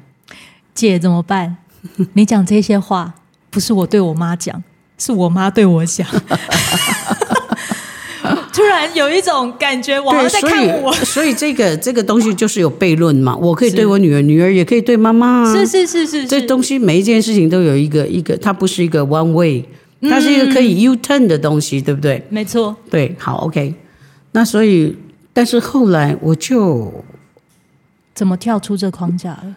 [0.74, 1.56] 姐怎么办？
[2.14, 3.14] 你讲这些话
[3.50, 4.62] 不是我对我妈讲，
[4.96, 6.06] 是我妈对我讲。
[8.52, 13.34] 突然有一种感觉，我在看我，所以，所以这个这个东西就是有悖论嘛。
[13.34, 15.50] 我可以对我女儿，女儿也可以对妈妈。
[15.52, 19.64] 是是是是，这东西每一件事情都有一个一个，它不是一个 one way，
[20.02, 22.22] 它是一个可以 U turn 的东西，对不对？
[22.28, 22.76] 没错。
[22.90, 23.74] 对，好，OK。
[24.32, 24.96] 那所以，
[25.32, 26.92] 但是后来我就
[28.14, 29.56] 怎么跳出这框架了？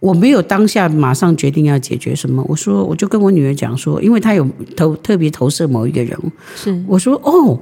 [0.00, 2.44] 我没有当下马上决定要解决什么。
[2.48, 7.58] 我说，我就跟我女儿讲说，因为她有投特别投射某一个人物，是我说哦。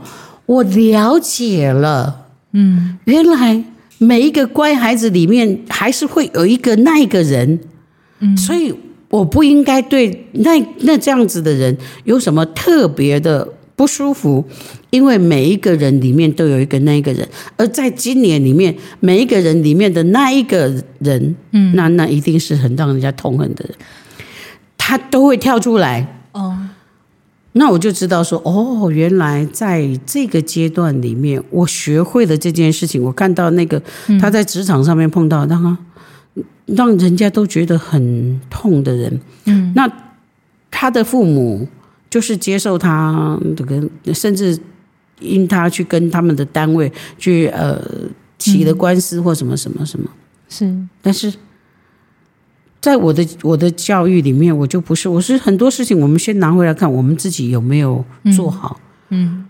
[0.47, 3.64] 我了解了，嗯，原来
[3.97, 7.59] 每一个乖孩子里面还是会有一个那一个人，
[8.18, 8.74] 嗯，所以
[9.15, 14.45] 我不应该对那那这样子的人有什么特别的不舒服，
[14.91, 23.75] 因为每一个人里面都有一个那一个人，而在今年里面每一个人里面的那一个人，嗯，那那一定是很让人家痛恨的人，
[24.77, 26.59] 他都会跳出来，哦。
[27.57, 33.01] 那我就知道说，哦，原来在这个阶段里面，我学会了这件事情。
[33.01, 33.81] 我看到那个
[34.21, 35.79] 他在职场上面碰到让他
[36.66, 39.91] 让人家都觉得很痛的人，嗯，那
[40.70, 41.66] 他的父母
[42.11, 43.82] 就是接受他这个，
[44.12, 44.59] 甚至
[45.20, 47.80] 因他去跟他们的单位去呃
[48.39, 50.09] 起了官司或什么什么什么，
[50.49, 51.32] 是，但是。
[52.80, 58.05] 在我的我的教育里面，我就不是，我是很多事情，我们先拿回来看，我们自己有没有
[58.37, 58.78] 做好。
[59.09, 59.47] 嗯，嗯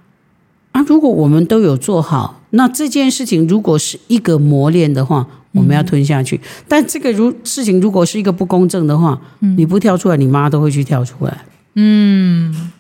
[0.74, 6.36] 啊，如果我们都有做好，那这件事情如果是一个磨练的话，我们要吞下去。
[6.36, 11.44] 嗯、但这个如事情如果是一个不公正的话，嗯、你不跳出来，你妈都会去跳出来。
[11.76, 12.72] 嗯，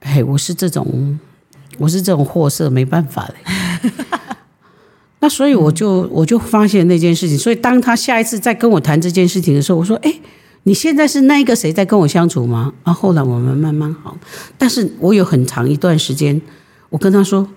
[0.00, 1.18] 哎，我是这种，
[1.78, 3.90] 我是这种货色，没办法嘞。
[5.20, 10.14] 那所以我就我就发现那件事情，所以当他下一次再跟我谈这件事情的时候，我说：“哎，
[10.64, 14.14] 你现在是那一个谁在跟我相处吗？”然后后来我们慢慢好，
[14.58, 16.40] 但是我有很长一段时间，
[16.90, 17.48] 我跟他说，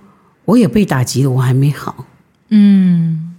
[0.46, 2.06] 我也被打击了，我还没好。
[2.50, 3.36] 嗯，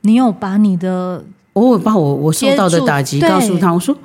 [0.00, 3.96] 你有把你的偶尔把我我受到的打击告诉他，我说：“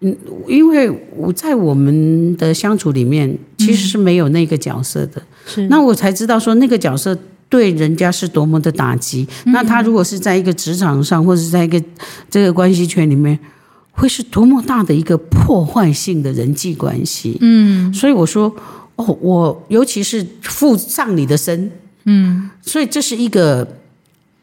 [0.00, 0.16] 嗯，
[0.48, 7.16] 因为我在我们的相处里面其实是没有那个角色的，是那我才知道说那个角色。”
[7.50, 11.82] 对人家是多么的打击，那他如果是在一个职场上，或者是在一个
[12.28, 13.38] 这个关系圈里面，
[13.90, 17.38] 会是多么大的一个破坏性的人际关系。
[17.40, 18.54] 嗯，所以我说，
[18.98, 21.70] 哦，我尤其是附上你的身，
[22.04, 23.66] 嗯，所以这是一个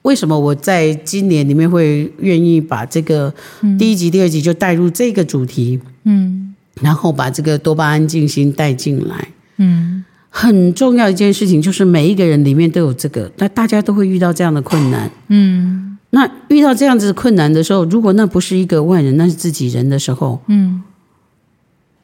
[0.01, 3.34] 为什么我在今年里面会愿意把这个
[3.78, 10.03] 第一集、第二集就带入这个主题，嗯，然后把这个多巴胺静心带进来，嗯。
[10.38, 15.10] 很重要一件事情，就是每一个人里面都有这个，那大家都会遇到这样的困难。
[15.30, 20.84] 嗯，那遇到这样子的困难的时候，如果那不是一个外人，那是自己人的时候，嗯，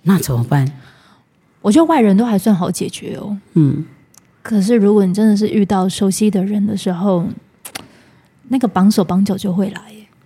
[0.04, 0.66] 那怎么办？
[1.62, 3.38] 我觉得外人都还算好解决哦。
[3.54, 3.86] 嗯，
[4.42, 7.26] 可是如果你真的是遇到熟悉的人的时候，
[8.50, 9.82] 那个绑手绑脚就会来。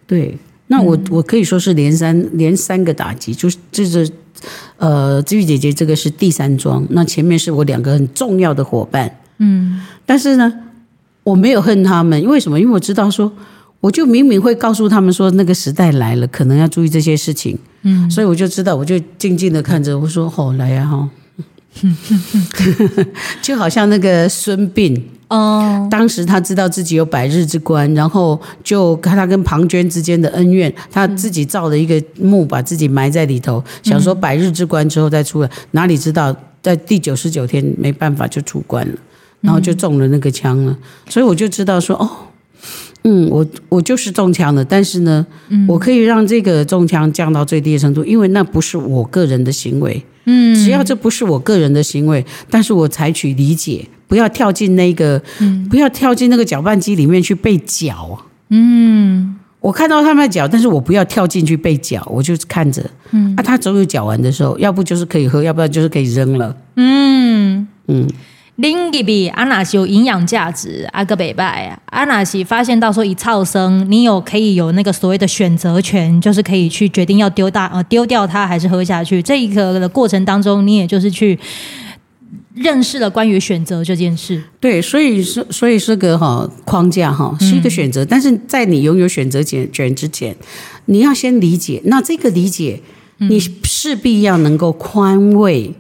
[0.08, 4.10] 对，那我、嗯、我可以说是连三连三个打击，就是这是。
[4.78, 6.86] 呃，志玉姐姐，这个是第三桩。
[6.90, 10.54] 那前面是我两个很重要的伙伴，嗯，但是呢，
[11.24, 12.60] 我没有恨他们，为什么？
[12.60, 13.32] 因为我知道说，
[13.80, 21.10] 我就明明会告诉他们说，那个时代来了，可能要注意这些事情，嗯，所以我就知道，我就静静的看着，我说，哦，来呀、啊，哈。
[23.42, 24.98] 就好像那个孙膑，
[25.28, 38.96] 哦，当时他知道自己有百日之关，然后就看他跟庞涓之间的恩怨，他自己造了一个墓，把自己埋在里头，想说百日之关之后再出来，哪里知道在第九十九天没办法就出关了，
[39.42, 40.78] 然后就中了那个枪了，
[41.10, 42.10] 所以我就知道说，哦，
[43.04, 45.26] 嗯，我我就是中枪了，但是呢，
[45.68, 50.04] 我可以让这个中枪降到最低的程度，因为那不是我个人的行为。
[50.26, 58.18] 嗯，只要这不是我个人的行为，但是我采取理解，不要跳进那个，嗯、不要跳进那个搅拌机里面去被搅。
[58.50, 62.84] 嗯，我看到他们在搅，但是我不要跳进去被搅，我就看着。
[63.12, 66.56] 嗯，啊，他总有搅完的时候，要不就是可以喝，要不然就是可以扔了。
[66.76, 68.08] 嗯嗯。
[68.58, 79.22] 另一笔阿纳西有营养价值，阿个北拜阿纳西发现到说，以超生，你有可以有那个所谓的选择权，就是可以去决定要丢大呃丢掉它还是喝下去。
[79.22, 81.38] 这一个的过程当中，你也就是去
[82.54, 84.42] 认识了关于选择这件事。
[84.62, 90.34] 对，所以是所以这个哈框架哈是一个选择，但是在你拥有选择权权之前，
[90.86, 91.82] 你要先理解。
[91.84, 92.80] 那这个理解，
[93.18, 95.74] 你势必要能够宽慰。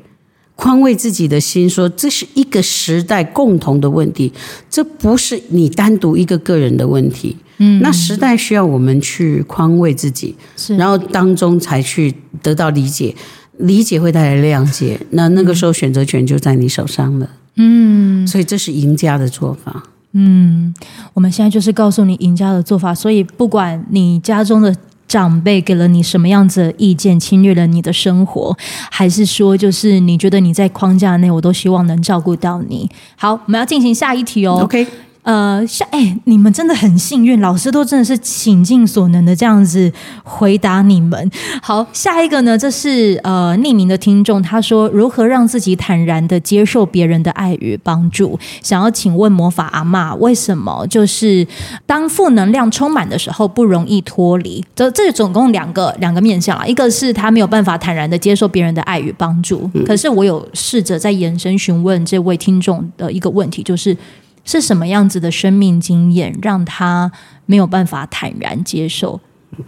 [0.55, 4.31] 宽慰自己的心，说这是一个时代共同的问题，
[4.69, 7.35] 这不是你单独一个个人的问题。
[7.57, 13.13] 嗯，那时代需要我们去宽慰自己，是，然后当中才去得到理解，
[13.57, 17.29] 理解会带来谅解，那那个时候选择权就在你手上了。
[17.55, 19.83] 嗯，所以这是赢家的做法。
[20.13, 20.73] 嗯，
[21.13, 24.75] 我们现在就是告诉你赢家的做法，所以不管你家中的。
[25.15, 28.53] 长辈给了你什么样子的意见，侵略了你的生活，
[28.91, 32.89] 还是说就是你觉得你在框架内，我都希望能照顾到你？
[33.15, 34.59] 好，我们要进行下一题哦。
[34.61, 34.85] OK。
[35.25, 39.91] 呃，像哎，你们真的很幸运，老师都真的是倾尽所能的这样子
[40.23, 41.31] 回答你们。
[41.63, 48.39] 好，下一个呢，这是呃匿名的听众，他说如何让自己坦然的接受别人的爱与帮助？
[48.61, 51.47] 想要请问魔法阿嬷，为什么就是
[51.87, 54.63] 当负能量充满的时候不容易脱离？
[54.75, 63.97] 这这总共两个两个面向啊，一个是他没有办法坦然的接受别人的爱与帮助，可是我有试着在延伸询问这位听众的一个问题，就是。
[64.45, 67.11] 是什么样子的生命经验让他
[67.45, 69.19] 没有办法坦然接受？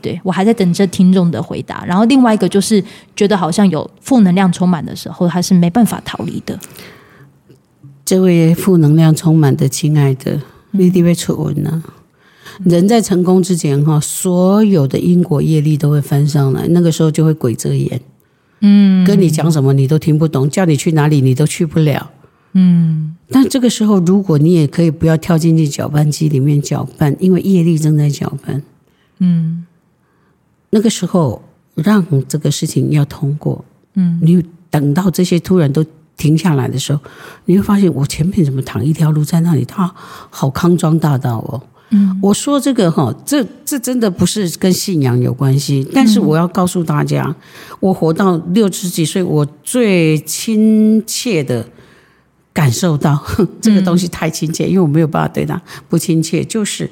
[0.01, 1.84] 对，我还在等着听众的回答。
[1.86, 2.84] 然后另外一个就是
[3.15, 6.57] 觉得好像有负能量充满的时候，他是没办法逃离的。
[8.05, 11.84] 这位负能量充满的亲爱的，你得被出问呢。
[12.65, 18.01] 人在成功之前哈，所有的因果业力都会翻上来，那个时候就会鬼遮眼。
[18.61, 22.09] 嗯，跟你讲什么你都听不懂，叫你去哪里你都去不了。
[22.60, 28.64] 嗯，但这个时候，如果你也可以不要跳进去搅拌机里面搅拌，因为业力正在搅拌。
[29.20, 29.64] 嗯，
[30.72, 31.43] 那个时候
[31.76, 33.64] 让这个事情要通过。
[33.93, 35.86] 嗯，你等到这些突然都
[36.16, 36.99] 停下来的时候，
[37.45, 39.64] 你会发现我前面怎么躺一条路在那里？
[39.64, 39.93] 它
[40.32, 41.62] 好康庄大道哦。
[41.91, 47.36] 嗯，我说这个哈，这这真的不是跟信仰有关系，但是我要告诉大家，
[47.80, 51.64] 我活到六十几岁，我最亲切的。
[52.58, 53.24] 感受到
[53.62, 56.43] 这个东西太亲切，因为我没有办法对他不亲切。
[56.43, 56.89] 就是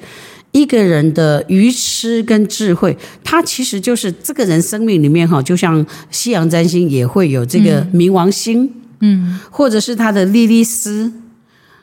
[0.52, 11.12] 一个人的愚痴跟智慧，他其实就是这个人生命里面哈，就像西洋占星也会有这个冥王星，嗯，或者是他的莉莉丝，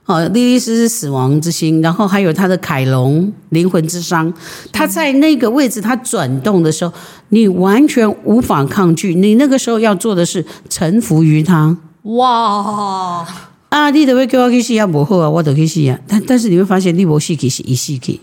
[0.06, 4.34] 哦，莉莉丝是死亡之星，然后还有他的凯龙灵魂之伤，
[4.72, 6.94] 他在那个位置他转动的时候，
[7.30, 11.78] 你完全无法抗拒，你那个时候要做的是臣服于他。
[12.04, 13.28] 哇！
[13.74, 15.98] 啊，你都会叫我去死啊，不好啊，我都去死啊。
[16.08, 18.20] 但但是你会发现，你不死去是一死去，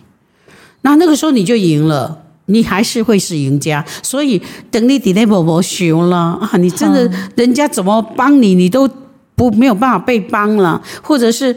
[0.82, 3.84] 那那个时候你就赢了，你还是会是赢家。
[4.00, 4.40] 所以
[4.70, 8.88] 等你底内某某熊了啊，你真的人家怎么帮你，你都
[9.34, 11.56] 不没有办法被帮了，或者是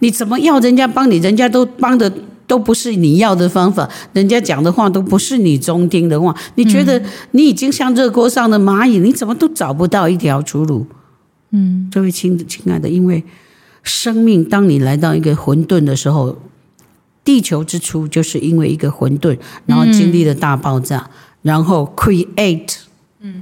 [0.00, 2.12] 你怎么要人家帮你，人家都帮的
[2.46, 10.84] 都不是你要的方法，人家讲的话都不是你中听的话，你觉得你已经像热锅上的蚂蚁，你怎么都找不到一条出路。
[11.50, 13.24] 嗯，这位亲亲爱的，因为
[13.82, 16.38] 生命，当你来到一个混沌的时候，
[17.24, 21.10] 地球之初就是因为一个混沌，然后经历了大爆炸，嗯、
[21.42, 22.76] 然后 create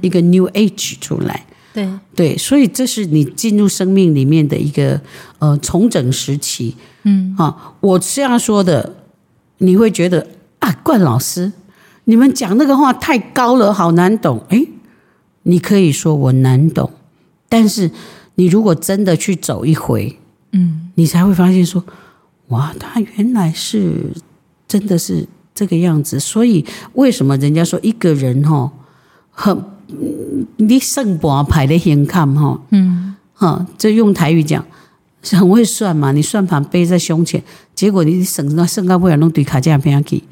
[0.01, 1.45] 一个 new age 出来。
[1.71, 4.99] 对对，所以这是你进入生命里面的一个
[5.37, 6.75] 呃重整时期。
[7.03, 8.95] 嗯，啊，我这样说的，
[9.59, 11.51] 你会觉得啊，冠老师，
[12.05, 14.43] 你们讲那个话太高了，好难懂。
[14.49, 14.67] 诶，
[15.43, 16.91] 你可以说我难懂，
[17.49, 17.91] 但是
[18.35, 20.17] 你如果真的去走一回，
[20.53, 21.83] 嗯，你才会发现说，
[22.47, 24.13] 哇，他原来是
[24.67, 26.17] 真的是这个样子。
[26.17, 28.71] 所以为什么人家说一个人哦
[29.31, 29.61] 很。
[30.57, 34.63] 你算盘排的先看哈，嗯，哈，这用台语讲
[35.31, 36.11] 很会算嘛。
[36.11, 37.41] 你算盘背在胸前，
[37.75, 40.23] 结果你省到剩高不了弄对卡价边去，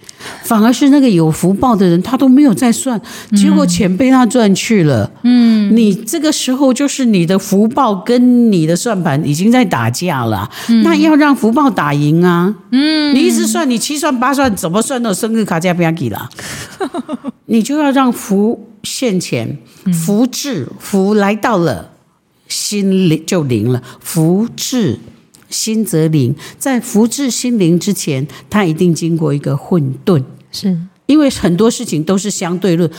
[0.43, 2.99] 反而是那个有福报的人，他都没有在算，
[3.35, 5.11] 结果钱被他赚去了。
[5.23, 12.55] 嗯，你这个时候就是你的福报跟你的算盘已经在打架了，嗯、那要让福报打赢啊。
[12.71, 16.29] 嗯，你一直算，你七算八算，怎么算都生日卡价边去了，
[17.47, 18.63] 你就要让福。
[18.83, 19.57] 现钱
[19.91, 21.89] 福至福来到了，
[22.47, 23.81] 心灵就灵了。
[23.99, 24.99] 福至
[25.49, 30.23] 心则灵，在福至心灵之前，它一定经过一个混沌。
[30.51, 32.89] 是因为很多事情都是相对论，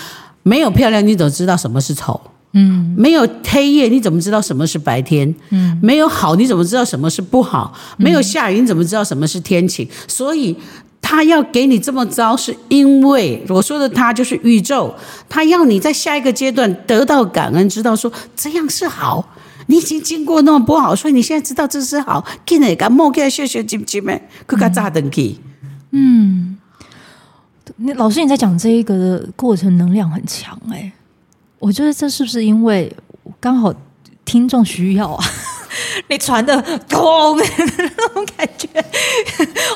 [0.43, 2.21] 没有漂亮，你怎么知道什么是丑？
[2.53, 5.35] 嗯，没有黑夜，你怎么知道什么是白天？
[5.51, 7.75] 嗯，没有好，你怎么知道什么是不好？
[7.97, 9.89] 没有下雨，你怎么知道什么是天晴？
[10.07, 10.57] 所以。
[11.01, 14.95] 他要给你这么糟，是因为我说的他就是宇宙，
[15.27, 19.27] 他要你在下一个阶段得到感恩，知道说这样是好。
[19.69, 22.25] 你已经经过那么不好，所以你现在知道这是好。
[22.45, 25.37] 给那个莫给学学金金们，给他炸登去。
[25.93, 26.59] 嗯，
[27.77, 30.93] 那老师你在讲这一个的过程能量很强哎、
[31.59, 32.95] 我觉得这是不是因为
[33.41, 33.73] 刚好
[34.25, 35.25] 听众需要啊？
[36.09, 38.69] 你传的咚 那种感觉，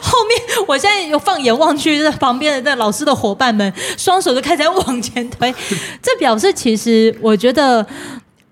[0.01, 5.55] 后面我现在又放眼望去，旁边的那老师的伙伴们双手就开始往前推，
[6.03, 7.87] 这表示其实我觉得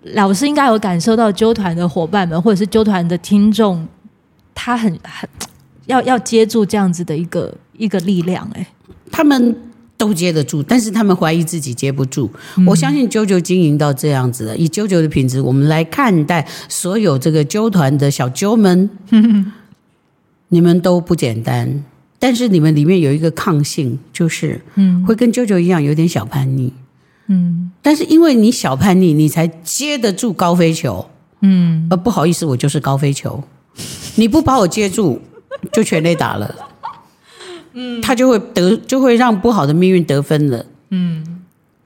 [0.02, 3.86] 老师应该有感受到啾团的伙伴们或者是啾团的听众，
[4.54, 5.28] 他很很
[5.86, 8.66] 要要接住这样子的一个一个力量哎，
[9.10, 9.56] 他们。
[10.00, 12.30] 都接得住，但是他们怀疑自己接不住。
[12.56, 18.88] 嗯、我相信啾啾经营到这样子了，以啾啾的品质，我们来看待所有这个啾团的小啾们，
[20.48, 21.84] 你们都不简单。
[22.18, 26.72] 但是你们里面有一个抗性，就是嗯，会跟啾啾一样有点小叛逆，
[27.30, 27.70] 嗯。
[27.80, 31.06] 但是因为你小叛逆，你才接得住高飞球，
[31.40, 31.86] 嗯。
[31.90, 33.42] 呃，不好意思，我就是高飞球，
[34.16, 35.18] 你不把我接住，
[35.72, 36.54] 就全垒打了。
[37.72, 40.66] 嗯，他就会得，就会让不好的命运得分了。
[40.90, 41.24] 嗯，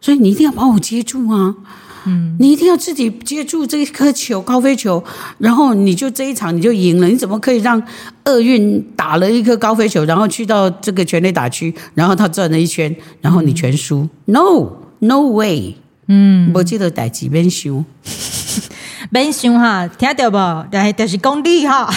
[0.00, 1.54] 所以你一定要把我接住啊！
[2.06, 5.04] 嗯，你一定要自己接住这一颗球，高飞球，
[5.38, 7.06] 然后你就这一场你就赢了。
[7.08, 7.82] 你怎么可以让
[8.24, 14.08] 厄运打了一颗高飞球，然后去到这个全垒打区，然后他转了一圈，然后你全输？
[14.26, 15.76] 嗯？No，No way！
[16.06, 17.84] 嗯，我记得逮几边输。
[19.10, 20.36] 别 想哈，听到不？
[20.70, 21.90] 但但是功力哈。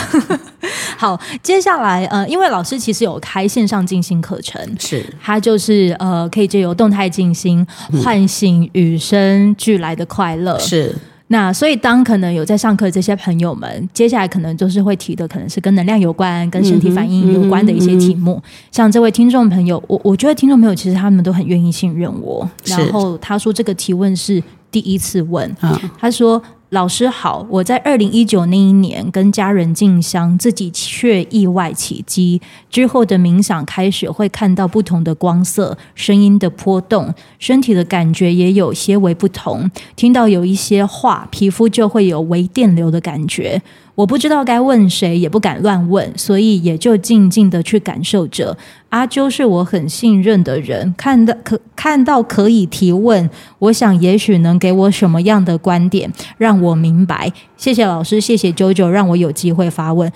[0.98, 7.66] 好，接下来呃，因为老师其实有开线上静心课程，是，他就是呃，可以借由动态静心
[8.02, 10.58] 唤醒与生俱来的快乐。
[10.58, 10.96] 是，
[11.28, 18.34] 那所以当可能有在上课这些朋友们，接下来可能就是会提的，可能是跟能量有关、跟身体反应有关的一些题目。
[18.34, 22.50] 嗯嗯嗯、像这位听众朋友，我我觉得听众朋友其实他们都很愿意信任我。
[22.66, 26.42] 然后他说这个提问是第一次问，嗯、他说。
[26.72, 32.42] 老师好，我在二零一九那一年跟家人进香，自己却意外起机。
[32.70, 39.72] 之后的冥想开始会看到不同的光色、声音的波动，身体的感觉也有些微不同。
[39.96, 43.62] 听到有一些话，皮肤就会有微电流的感觉。
[43.98, 48.56] 我不知道该问谁，也不敢乱问，所以也就静静的去感受着。
[48.90, 53.28] 阿啾是我很信任的人，看到可看到可以提问，
[53.58, 57.34] 我想也许能给我什么样的观点，让我明白。
[57.58, 60.12] 谢谢老师，谢谢啾啾，让我有机会发问。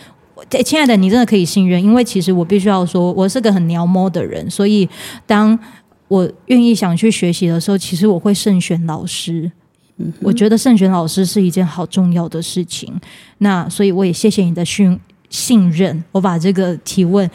[0.63, 4.87] 亲爱的，你真的可以信任，因为其实我必须要说，我是个很鸟摸的人，所以
[5.25, 5.57] 当
[6.07, 9.51] 我愿意想去学习的时候，其实我会慎选老师。
[10.21, 12.91] 我觉得慎选老师是一件好重要的事情，
[13.37, 16.03] 那所以我也谢谢你的信信任。
[16.11, 17.29] 我把这个提问，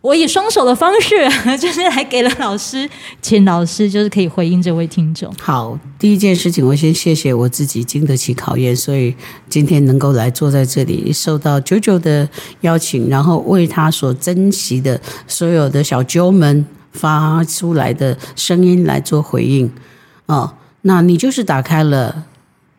[0.00, 1.14] 我以双手的方式，
[1.58, 2.88] 就是来给了老师，
[3.22, 5.32] 请老师就是可以回应这位听众。
[5.40, 9.14] 好，第一件事情，我先谢谢我自己经得起考验，所以
[9.48, 12.28] 今天能够来坐在这里，受到九九的
[12.62, 19.70] 邀请，然后为他所珍惜的所有的小啾们发出来的声音来做回应，
[20.26, 20.52] 哦。
[20.88, 22.24] 那你就是打开了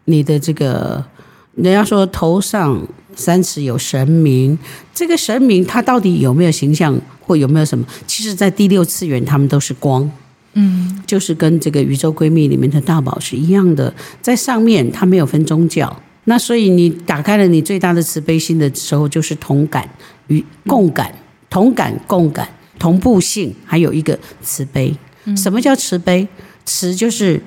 [0.05, 1.05] 你的这个
[1.53, 2.81] 人家说头上
[3.15, 4.57] 三尺有神明，
[4.95, 7.85] 这个神明他到底有没有形象或有没有什么？
[8.07, 10.09] 其实，在第六次元，他们都是光，
[10.53, 13.93] 嗯，就是跟这个宇宙闺蜜里面的大宝是一样的，
[14.23, 15.95] 在上面它没有分宗教。
[16.23, 19.87] 那所以你打开了你最大的慈悲心的时候，就是同感
[20.27, 21.13] 与共感，
[21.47, 22.49] 同感共感，
[22.79, 24.95] 同步性，还有一个慈悲。
[25.37, 26.27] 什么叫慈悲？
[26.65, 27.41] 慈就是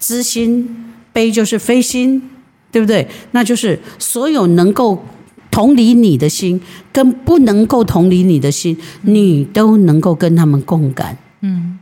[0.00, 2.22] 知心，悲就是非心。
[2.72, 3.08] 对不对？
[3.32, 5.04] 那就是所有能够
[5.50, 6.60] 同理你的心，
[6.92, 11.18] 跟不能够同理你的心，你都能够跟他们共感。
[11.40, 11.80] 嗯，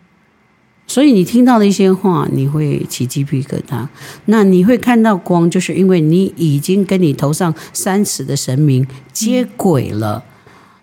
[0.87, 3.87] 所以你听到的一些话，你会起鸡皮疙瘩。
[4.25, 10.25] 那你会看到光，就是因为你已经跟你头上三尺的神明接轨了，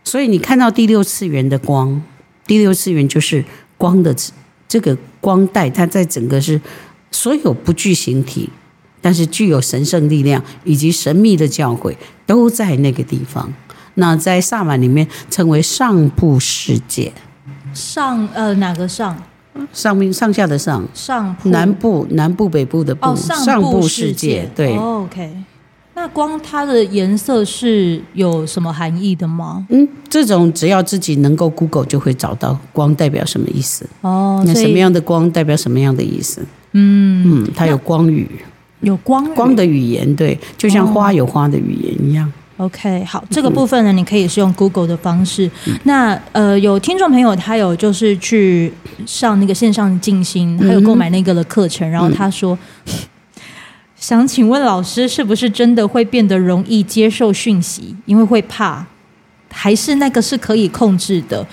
[0.03, 1.99] 所以你看到第六次元的光，
[2.45, 3.43] 第六次元就是
[3.75, 4.15] 光的
[4.67, 6.61] 这个光带，它在整个是
[7.15, 8.49] 所有不具形体。
[9.01, 11.95] 但是具有神圣力量以及神秘的教诲
[12.25, 13.53] 都在那个地方。
[13.93, 17.13] 那在萨满里面称为上部世界。
[17.71, 19.15] 上呃哪个上？
[19.71, 20.83] 上面上下的上。
[20.95, 23.09] 上部南部南部北部的部。
[23.09, 24.11] 哦，上部世界。
[24.11, 24.75] 世界对。
[24.75, 25.31] 哦，OK。
[25.93, 29.67] 那光它的颜色是有什么含义的吗？
[29.69, 33.87] 嗯，这种只要自己能够 Google 就会找到光代表什么意思。
[34.01, 34.43] 哦。
[34.47, 36.43] 那什么样的光代表什么样的意思？
[36.77, 38.29] 嗯嗯，它有光语。
[38.81, 42.31] 有光光的语言，对，就像花有花的语言一样。
[42.57, 45.49] 哦、OK，好，这个部分呢，你可以是用 Google 的方式。
[45.65, 48.71] 嗯、那呃，有听众朋友他有就是去
[49.07, 52.55] 上那个线上静心，还有购买那个的课程，嗯、然后他说，
[52.85, 52.93] 嗯、
[53.95, 57.95] 想请问老师，是不是真的会变得容易接受讯息？
[58.05, 58.85] 因为会怕，
[59.49, 61.45] 还是那个是可以控制的？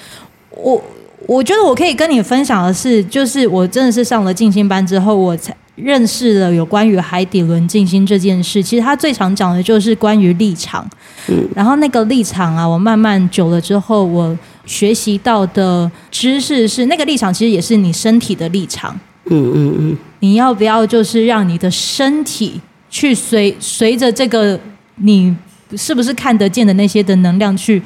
[0.50, 0.82] 我
[1.26, 5.54] 我觉得我可以跟你分享的是，就是我真的是上了静心班之后，我才。
[5.74, 10.86] 认识了有关于海底轮静心这件事，其实他最常讲的就是关于立场。
[11.28, 18.94] 嗯，然后那个立场啊，我慢慢久了之后，我学习到的知识是，那个立场其实也是你身体的立场。
[19.24, 22.60] 嗯嗯嗯，你要不要就是让你的身体
[22.90, 24.60] 去随随着这个
[24.96, 25.34] 你
[25.74, 27.82] 是不是看得见的那些的能量去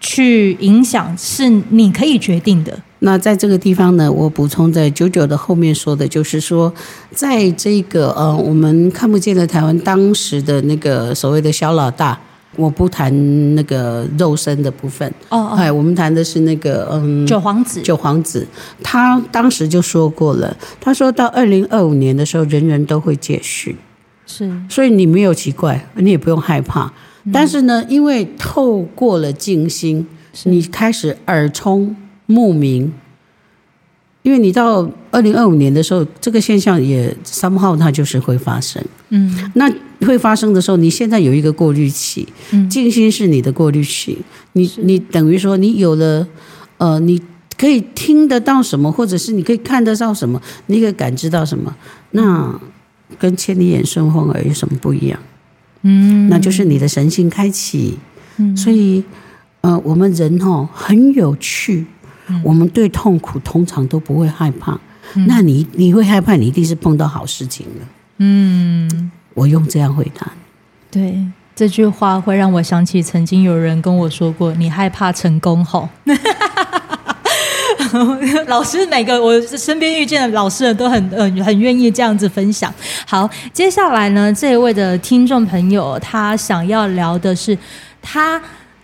[0.00, 2.78] 去影响，是你可以决定的。
[3.00, 6.72] 那在这个地方呢，我补充在九九的后面说的，就是说，
[7.12, 12.18] 在这个呃，我们看不见的台湾当时的那个所谓的小老大，
[12.56, 15.08] 我不谈那个肉身的部分。
[15.28, 18.44] 哦，哦，哎，我们谈的是那个嗯，九皇子，九皇子，
[18.82, 23.76] 他当时就说过了，他说到二零二五年的时候，人人都会戒训，
[24.26, 26.92] 是，所以你没有奇怪，你也不用害怕，嗯、
[27.32, 30.06] 但是呢，因为透过了静心，
[30.44, 31.96] 你开始耳聪。
[32.30, 32.92] 目明，
[34.20, 38.84] 因为你到二零二五年的时候，这个现象也 somehow 它就是会发生。
[39.08, 39.66] 嗯，那
[40.06, 44.18] 会发生的时候，你现在有一个过滤器，嗯，静心是你的过滤器，
[44.52, 46.28] 你你等于说你有了，
[46.76, 47.18] 呃，你
[47.56, 51.74] 可以听得到什么，或者是你可以看得到什么，你可以感知到什么，
[52.10, 52.60] 那
[53.18, 55.18] 跟千里眼顺风耳有什么不一样？
[55.82, 57.98] 嗯，那就是你的神性开启。
[58.36, 59.02] 嗯，所以
[59.60, 61.86] 呃，我们人哦很有趣。
[62.44, 64.78] 我们对痛苦通常都不会害怕，
[65.14, 67.86] 嗯、那你你会害怕，你一定是碰到好事情了。
[68.18, 70.30] 嗯，我用这样回答。
[70.90, 71.24] 对，
[71.56, 75.88] 这句话会让我想起曾经有人跟我说过：“你害怕成功吼。”
[78.48, 82.72] 老师，每个我身边遇见的老师都很很很愿意这样子分享。
[83.06, 87.56] 好，接下来呢，这一位的听众朋友他想要聊的是
[88.02, 88.40] 他。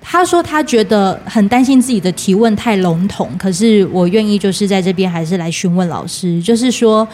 [0.07, 7.09] 他说他觉得很担心自己的提问太笼统，可是我愿意就是在这边还是来询问老师，就是说，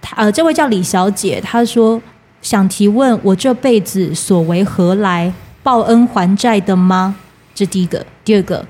[0.00, 2.00] 他呃，这位叫李小姐，她说
[2.40, 5.32] 想提问，我这辈子所为何来？
[5.64, 7.16] 报恩还债的吗？
[7.52, 8.64] 这第一个，第二个，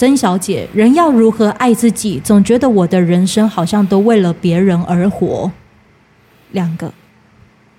[0.00, 2.18] 曾小姐，人要如何爱自己？
[2.24, 5.52] 总觉得我的人生好像都为了别人而活。
[6.52, 6.90] 两个，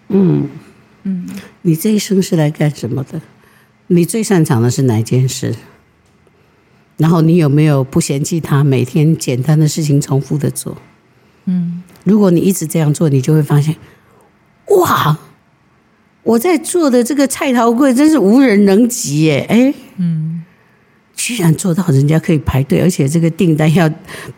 [0.10, 0.48] 嗯
[1.02, 1.28] 嗯，
[1.64, 3.20] 你这一生是来干什么的？
[3.88, 5.56] 你最擅长的是哪件事？
[6.98, 10.78] 然后你有没有不嫌弃他每天简单的事情重复的做？
[11.46, 13.76] 嗯，如果你一直这样做，你就会发现，
[14.68, 15.18] 哇，
[16.22, 19.48] 我在做的这个菜头柜真是无人能及耶！
[19.50, 20.44] 哎，嗯。
[21.24, 23.88] 居然做到人家可以排队，而且这个订单要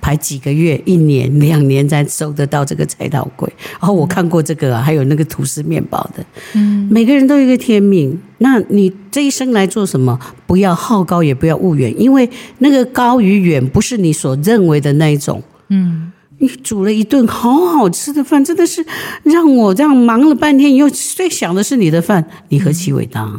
[0.02, 3.50] 排几个月、一年、两年才收得到这个菜刀柜。
[3.80, 6.26] 然后我看过这个啊，还有那个吐司面包的。
[6.56, 8.20] 嗯，每个人都有一个天命。
[8.40, 10.20] 那你这一生来做什么？
[10.46, 15.42] 不要好高，也不要骛远，因为那个高与远不是你所认为的那一种。
[15.70, 18.86] 嗯，你煮了一顿好好吃的饭，真的是
[19.24, 23.32] 让我这样忙了半天，以后最想的是你的饭，你何其伟大！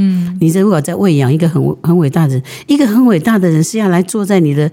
[0.00, 4.70] 嗯，你如果在喂养一个很很伟大的人，一个很伟大的人是要来坐在你的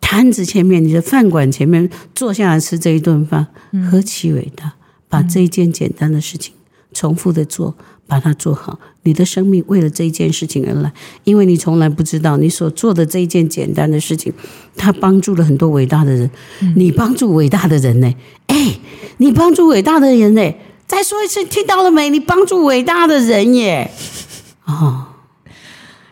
[0.00, 3.46] 摊子前面，你的饭馆前面坐下来吃这一顿饭，
[3.90, 4.72] 何其伟大！
[5.08, 6.54] 把这一件简单的事情
[6.92, 7.76] 重复的做。
[8.10, 14.32] 把它做好，你的生命为了这一件事情而来，因为你从来不知道你所做的这一件简单的事情，
[14.76, 16.28] 它帮助了很多伟大的人。
[16.60, 18.12] 嗯、你帮助伟大的人呢？
[18.48, 18.80] 哎，
[19.18, 20.42] 你帮助伟大的人呢？
[20.88, 22.10] 再说一次，听到了没？
[22.10, 23.88] 你帮助伟大的人耶！
[24.70, 25.04] 哦，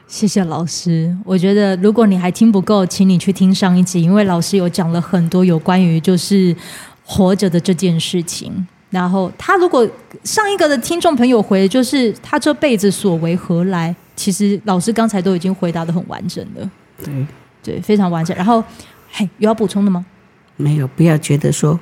[0.06, 1.16] 谢谢老师。
[1.24, 6.54] 我觉得如果你还听不够，请你去听上一集，因为老师有讲了很多有关于就是
[7.04, 8.66] 活着的这件事情。
[8.90, 9.86] 然后他如果
[10.24, 13.94] 上一个的听众朋友回，就是他这辈子所为何来？
[14.16, 16.70] 其实老师刚才都已经回答的很完整了，
[17.04, 17.26] 对
[17.62, 18.36] 对，非常完整。
[18.36, 18.64] 然后，
[19.12, 20.04] 嘿，有要补充的吗？
[20.56, 21.78] 没有，不要觉得说，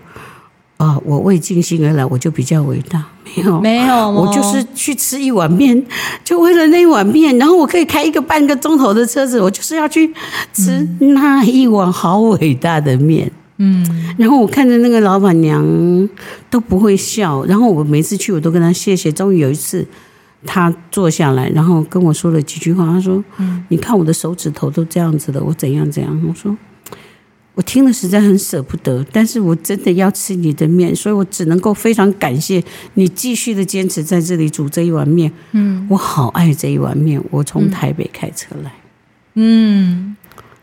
[0.76, 3.04] 啊、哦，我为尽心而来，我就比较伟大。
[3.36, 5.84] 没有，没有，我就是去吃一碗面，
[6.24, 10.12] 就为了那一碗面，然后我可以开一个半个钟头的车子，我就是要去
[10.52, 13.30] 吃那一碗好伟大的面。
[13.58, 13.84] 嗯，
[14.18, 15.64] 然后我看着那个老板娘
[16.50, 19.10] 都不会笑，然后我每次去我都跟她谢谢。
[19.10, 19.86] 终于有一次，
[20.44, 22.84] 她坐下来，然后跟我说了几句话。
[22.86, 26.54] 她说：“嗯，你看我的手指头都这样子的，我怎样怎样。”我说
[27.56, 32.62] ：“我听了实在很舍不得，但是我真的要吃你的面，所以我只能够非常感谢
[32.94, 35.32] 你继续的坚持在这里煮这一碗面。
[35.52, 38.70] 嗯，我好爱这一碗面，我从台北开车来。
[39.34, 40.14] 嗯。”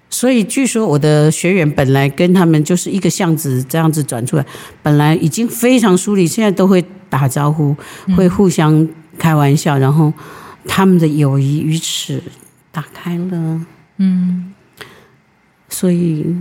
[0.07, 4.45] 所以据说我的学员本来跟他们就是一个巷子这样子转出来，
[4.83, 7.75] 本来已经非常疏离，现在都会打招呼，
[8.15, 8.87] 会互相
[9.17, 10.13] 开玩笑，然后
[10.67, 12.21] 他们的友谊于此
[12.71, 13.65] 打开了。
[13.97, 14.53] 嗯，
[15.67, 16.35] 所以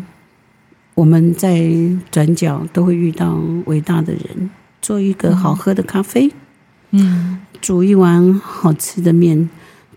[1.03, 1.69] 我们在
[2.13, 3.37] 转角都会遇到
[3.67, 4.49] 伟大的人，
[4.81, 6.31] 做一个好喝的咖啡，
[6.93, 9.51] 嗯，煮一碗好吃的面，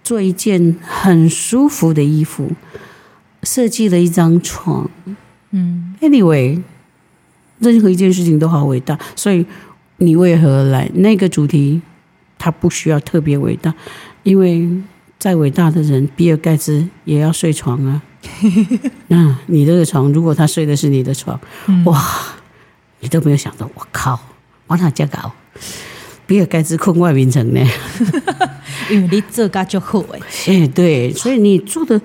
[0.03, 2.53] 做一件很舒服的衣服。
[3.43, 4.89] 设计了一张床，
[5.51, 6.60] 嗯，anyway，
[7.60, 9.45] 任何一件事情都好伟大，所以
[9.97, 10.89] 你为何来？
[10.95, 11.80] 那个主题，
[12.39, 13.72] 它不需要特别伟大，
[14.24, 14.68] 因为
[15.20, 18.01] 再伟大的人，比尔盖茨也要睡床啊。
[19.07, 21.39] 那你这个床，如果他睡的是你的床，
[21.86, 22.03] 哇，
[22.99, 24.19] 你都没有想到，我靠，
[24.67, 25.32] 我哪家搞？
[26.28, 27.61] 比尔盖茨困外名城呢，
[28.89, 30.19] 因为你这个就好哎。
[30.49, 32.01] 哎，对，所以你做的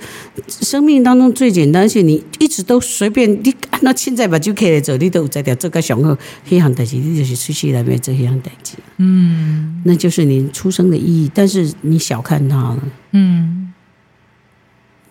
[0.47, 6.15] 生命当中最简单，而且你一直都随便，你按照现在把就可以走，你都在条这个上好，
[6.47, 8.75] 这样代志，你就是出去那边这样代志。
[8.99, 12.79] 嗯，那就是你出生的意义，但是你小看他了。
[13.13, 13.70] 嗯，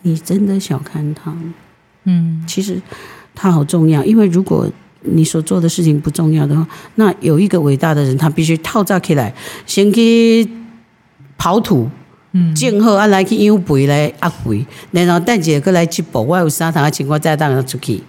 [0.02, 1.36] 你真的小看他。
[2.04, 2.82] 嗯，其实
[3.34, 4.68] 他好重要，因为如果。
[5.02, 9.34] 你所做的事情不重要的话，那有一个伟大的人，他必须套扎起来，
[9.66, 10.46] 先去
[11.38, 11.90] 刨土，
[12.34, 16.22] 嗯，静候啊来去养肥来压肥，然后等一下过来接驳。
[16.22, 18.04] 我有三趟的情况再带他出去，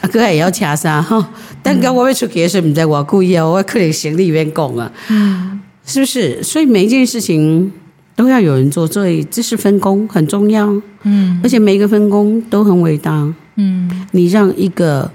[0.00, 1.30] 啊，哥也要车衫哈。
[1.62, 6.42] 等到我要出去的时候，唔知我故意啊，我可能行李员讲啊，嗯，是不是？
[6.42, 7.70] 所以每一件事情
[8.16, 15.08] 都要有人做，所以这是分工很重要，嗯，而且每一个分工都很伟大，嗯，你让一个。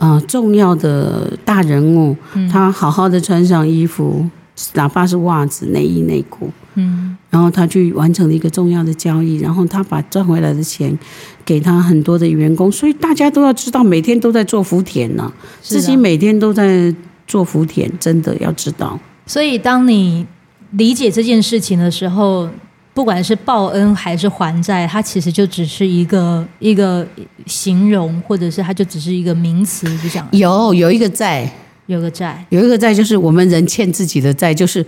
[0.00, 2.16] 啊、呃，重要的大人物，
[2.50, 4.26] 他好好的穿上衣服，
[4.72, 10.98] 哪怕是袜子、内衣、内裤，嗯，然后他去完成了一个重要的交易，然后他把赚回来的钱
[11.44, 16.94] 给他很多的员工，所以大家都要知道，每天都在做福田呢、啊，自己每天都在
[17.26, 18.98] 做福田，真的要知道。
[19.26, 20.26] 所以，当你
[20.72, 22.48] 理解这件事情的时候。
[22.92, 27.06] 不管是报恩还是还债，它其实就只是一个一个
[27.46, 30.28] 形容，或者是它就只是一个名词，就这样。
[30.32, 31.50] 有有一个债，
[31.86, 34.84] 有个债，有一个债，就是我们人欠自己的债，就是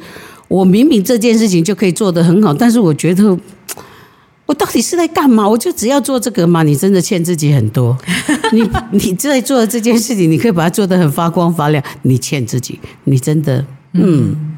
[0.49, 3.39] 我明明这件事情就可以做得很好，但是我觉得
[4.47, 5.49] 我到底是在干嘛？
[5.49, 6.65] 我就只要做这个嘛？
[6.65, 7.97] 你真的欠自己很多。
[8.53, 11.83] 你你在做的这件事情，你可以把它做得很发光发亮。
[12.03, 14.03] 你欠自己，你真的嗯。
[14.03, 14.52] 嗯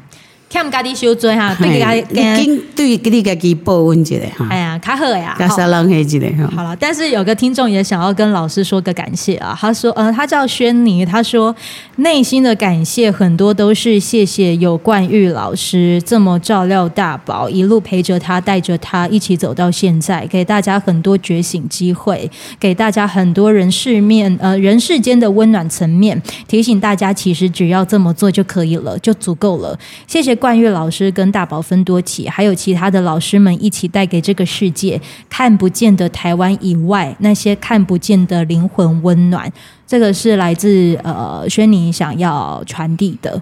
[0.55, 1.93] 欠家己受罪哈，对家
[2.37, 4.47] 己，对给你家己报恩一下哈。
[4.49, 6.47] 哎呀，卡好呀，加沙浪黑一下。
[6.55, 9.53] 好了，但是有个听众也想要跟老师说个感谢啊。
[9.59, 11.53] 他说，呃，他叫轩尼，他说
[11.97, 29.77] 内心的感谢很多都是谢谢有冠玉老师这么照料大宝，一路陪着他，带着他一起走到现在，给大家很多觉醒机会，给大家很多人世面呃人世间的温暖层面，提醒大家其实只要这么做就可以了，就足够了。
[30.07, 30.33] 谢谢。
[30.45, 39.51] 冠玉老师跟大宝芬多奇，还有其他的老师们一起带给这个世界看不见的台湾以外那些看不见的灵魂温暖。
[39.87, 43.41] 这个是来自呃轩尼想要传递的。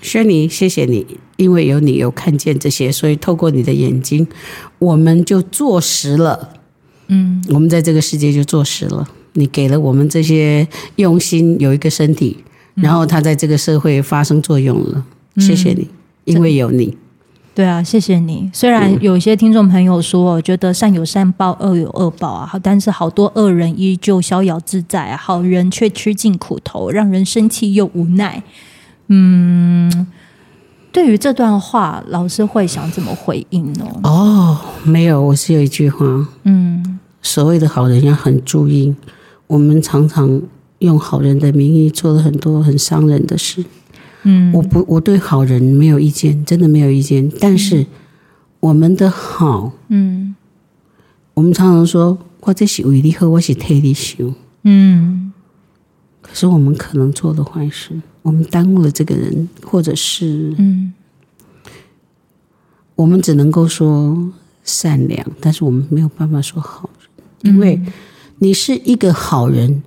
[0.00, 1.04] 轩尼，谢谢你，
[1.38, 4.24] 因为有你有看见这些，所以透过你的眼睛，
[4.78, 6.50] 我们就坐实了。
[7.08, 9.04] 嗯，我们在这个世界就坐实了。
[9.32, 12.44] 你给了我们这些用心，有一个身体，
[12.76, 15.04] 然后它在这个社会发生作用了。
[15.34, 15.88] 嗯、谢谢你，
[16.24, 16.96] 因为有你。
[17.54, 18.50] 对啊，谢谢你。
[18.50, 28.42] 虽然有些听众朋友说，觉得善有善报，恶有恶报啊，但是好多恶人依旧逍遥自在啊，好人却吃尽苦头，让人生气又无奈。
[29.08, 30.06] 嗯，
[30.90, 33.86] 对于这段话，老师会想怎么回应呢？
[34.04, 36.06] 哦，没有，我是有一句话，
[36.44, 38.94] 嗯，所谓的好人要很注意，
[39.46, 40.40] 我们常常
[40.78, 43.62] 用好人的名义做了很多很伤人的事。
[44.24, 47.30] 嗯，我不，我对好人没有意见，真的没有意见。
[47.40, 47.86] 但是
[48.60, 50.34] 我们的好，嗯，
[51.34, 55.32] 我们常常说，我这是为你好，我是替你想，嗯，
[56.20, 58.00] 可是我们可能做了坏事。
[58.22, 60.92] 我们耽误了这个人，或者是，嗯，
[62.94, 64.30] 我们只能够说
[64.62, 66.88] 善良，但是我们没有办法说好
[67.40, 67.82] 人，因为
[68.38, 69.82] 你是一个好人，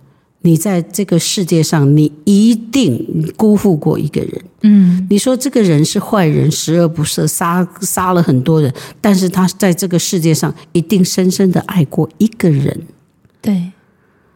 [0.46, 4.42] 你在这个世界上，你一定辜负过一个人。
[4.62, 8.72] 嗯，你说这个人是坏人，十恶不赦，杀杀了很多人，
[9.02, 12.80] 但是他在这个世界上一定深深的爱过一个人。
[13.42, 13.72] 对，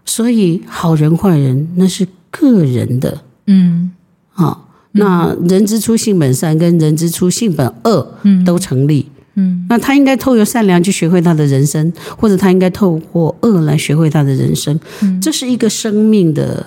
[0.03, 3.22] 所以好人坏人那是个人的。
[3.45, 3.91] 嗯，
[4.32, 9.05] 好，那人之初性本善，跟人之初性本恶，嗯，都成立。
[9.12, 9.18] 嗯，
[9.70, 14.80] 那他应该透过善良去学会他的人生，或者他应该透过恶来学会他的人生。
[15.02, 16.66] 嗯，这是一个生命的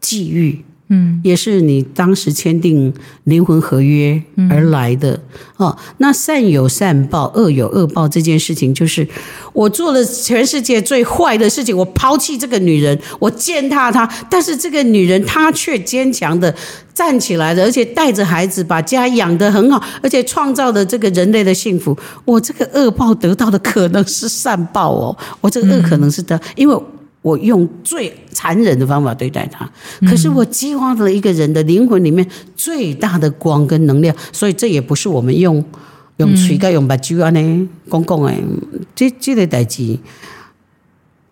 [0.00, 0.64] 际遇。
[0.94, 2.92] 嗯，也是你当时签订
[3.24, 5.18] 灵魂合约而来的
[5.56, 5.76] 哦。
[5.98, 9.06] 那善有善报，恶有恶报这件事情，就是
[9.52, 16.54] 我做了全世界最坏的事情，我抛弃这个女人，我践踏她，但是这个女人她却坚强的
[16.94, 21.96] 站起来了，而且带着孩子把家养得很好，而且创造了这个人类的幸福。
[22.24, 26.76] 我这个恶报得到的可能是善报哦，我这个恶可能是得，因为。
[27.24, 29.66] 我用最残忍的方法对待他，
[30.06, 35.64] 可是我激发了一个人的灵魂里面最大的光跟能量，所以这也不是我们用
[36.18, 38.44] 用嘴跟用把酒安尼讲讲诶，
[38.94, 39.98] 这这个代志。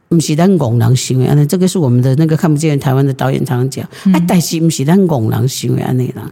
[0.09, 3.83] 不是咱戆人想的安尼，这个是我们的那个看不见台湾的导演常常讲，
[4.13, 6.31] 哎、嗯，但是不是咱戆人想的安尼啦。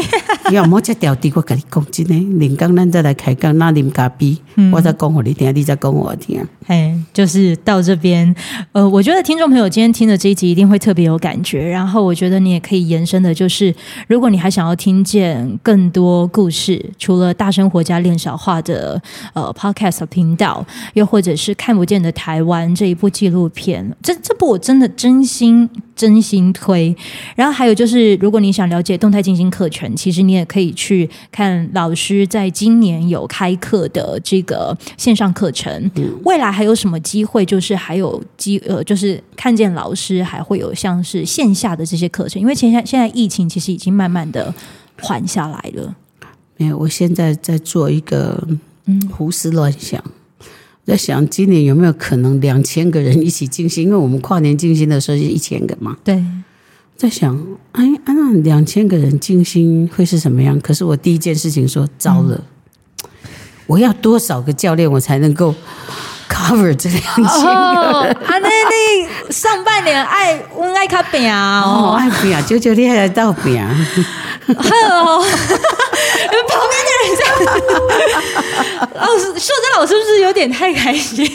[0.50, 4.38] 要莫再掉低，我跟你讲真诶，临刚咱再来开讲，那啉咖啡，
[4.72, 6.42] 我再讲给你听，你再讲我听。
[6.68, 8.32] 哎，就是到这边，
[8.72, 11.68] 呃，我觉得听众朋友今天听的这一集一定会特别有感觉。
[11.68, 13.74] 然后我觉得你也可以延伸的，就是
[14.06, 19.02] 如果你还想要听见更多故事，除了大生活家练小话的
[19.32, 20.64] 呃 Podcast 频道，
[20.94, 23.08] 又或者是看不见的台湾这一部。
[23.08, 25.66] 纪录片，这这部我真的真心
[25.98, 26.96] 真心推。
[27.34, 35.90] 然后还有就是，如果你想了解动态进行课程，其实你也可以去看老师在今年有开课的这个线上课程。
[36.24, 37.44] 未来还有什么机会？
[37.44, 44.54] 就是还有机呃，就是看见老师还会有像是线下的这些课程，因为现在现在疫情其实已经慢慢的
[45.02, 45.96] 缓下来了。
[46.56, 48.46] 没有，我现在在做一个
[48.86, 50.02] 嗯胡思乱想。
[50.88, 53.84] 在想今年有没有可能两千个人一起静心？
[53.84, 55.94] 因为我们跨年静心的时候是一千个嘛。
[56.02, 56.24] 对，
[56.96, 57.38] 在想，
[57.72, 60.58] 哎，那两千个人静心会是什么样？
[60.60, 62.42] 可是我第一件事情说，糟了，
[63.04, 63.10] 嗯、
[63.66, 65.54] 我要多少个教练我才能够
[66.26, 67.50] cover 这两千个？
[67.50, 73.62] 啊、哦，那你上半年爱我爱卡饼哦，爱饼，九九你还来倒饼。
[73.62, 75.87] 哦，旁边的人这样，
[78.94, 81.24] 老师，秀珍老师是不是有点太开心？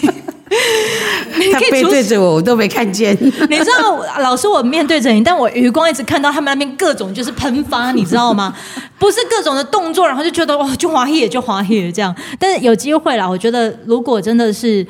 [1.39, 3.17] 你可以背对着我，我都没看见。
[3.49, 8.53] 你知道，老师我面对着你，但我余光一直看到他们那边各种就是喷发，你知道吗？
[8.99, 12.15] 不是各种的动作，然后就觉得哇，就滑耶，就滑耶这样。
[12.37, 14.85] 但是有机会啦，我觉得如果真的是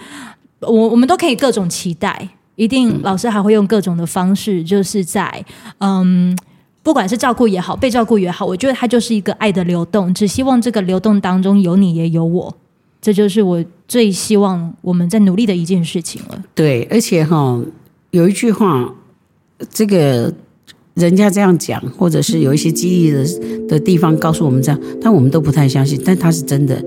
[0.60, 5.46] 我，我们都可以各种期待，一定老师还会用各种的方式，就是在
[5.80, 6.38] 嗯。
[6.84, 10.14] 不管是照顾也好，被照顾也好，我觉得它就是一个爱的流动。
[10.14, 12.54] 只希望这个流动当中有你也有我，
[13.02, 16.44] 这就是我最希望我们在努力的一件事情了。
[16.54, 17.64] 对，而且哈，
[18.12, 18.94] 有一句话，
[19.72, 20.34] 这个
[20.96, 23.26] 人家这样讲，或者是有一些激励的
[23.70, 25.98] 的地方告诉我们这样，但我们都不太相信。
[26.04, 26.84] 但它是真的，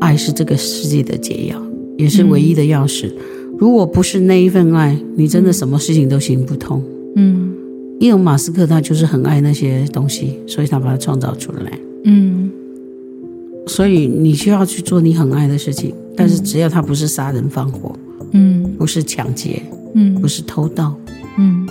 [0.00, 1.62] 爱是这个世界的解药，
[1.96, 3.06] 也是唯一的钥匙。
[3.06, 3.56] 嗯。
[3.58, 6.82] 如果不是那一份爱，你真的什么事情都行不通。
[7.14, 7.54] 嗯。
[8.00, 11.78] 伊隆马斯克他就是很爱那些东西，所以他把它创造出来。
[12.04, 12.48] 嗯，
[13.66, 17.94] 所以你需要去做你很爱的事情，但是只要他不是杀人放火，
[18.32, 19.60] 嗯，不是抢劫，
[19.94, 20.94] 嗯，不是偷盗，
[21.38, 21.68] 嗯，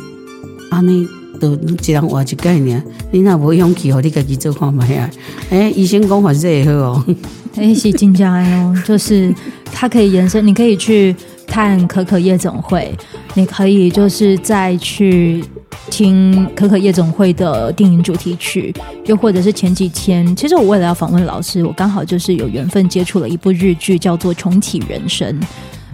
[0.69, 1.07] 啊，你
[1.39, 5.09] 都这样话一概念，你那无勇气，和你自己做看卖啊？
[5.49, 7.05] 哎，医生讲法是也好哦，
[7.55, 9.33] 哎，是真假哦，就是
[9.65, 11.15] 它可以延伸，你可以去
[11.47, 12.93] 看可可夜总会，
[13.33, 15.41] 你可以就是再去。
[15.89, 18.73] 听可可夜总会的电影主题曲，
[19.05, 25.39] 又或者是前几天，其实我为了要访问老师，我刚好就是有缘分接触了一部日剧，叫做《重启人生》。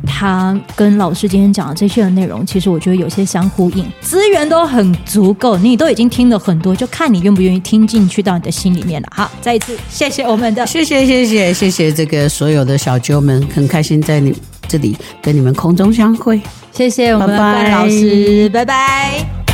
[0.05, 9.07] 他跟老师今天讲的这些的内容，其实我觉得有些相呼应，资源都很足够，你都已经听了很多，就看你愿不愿意听进去到你的心里面了。
[9.15, 14.35] 好，再一次谢谢我们的， 谢谢谢谢谢谢这个所有的小啾们，很开心在你
[14.67, 16.41] 这里跟你们空中相会，
[16.73, 18.65] 谢谢我们的关老师，拜拜。
[18.65, 19.52] 拜拜。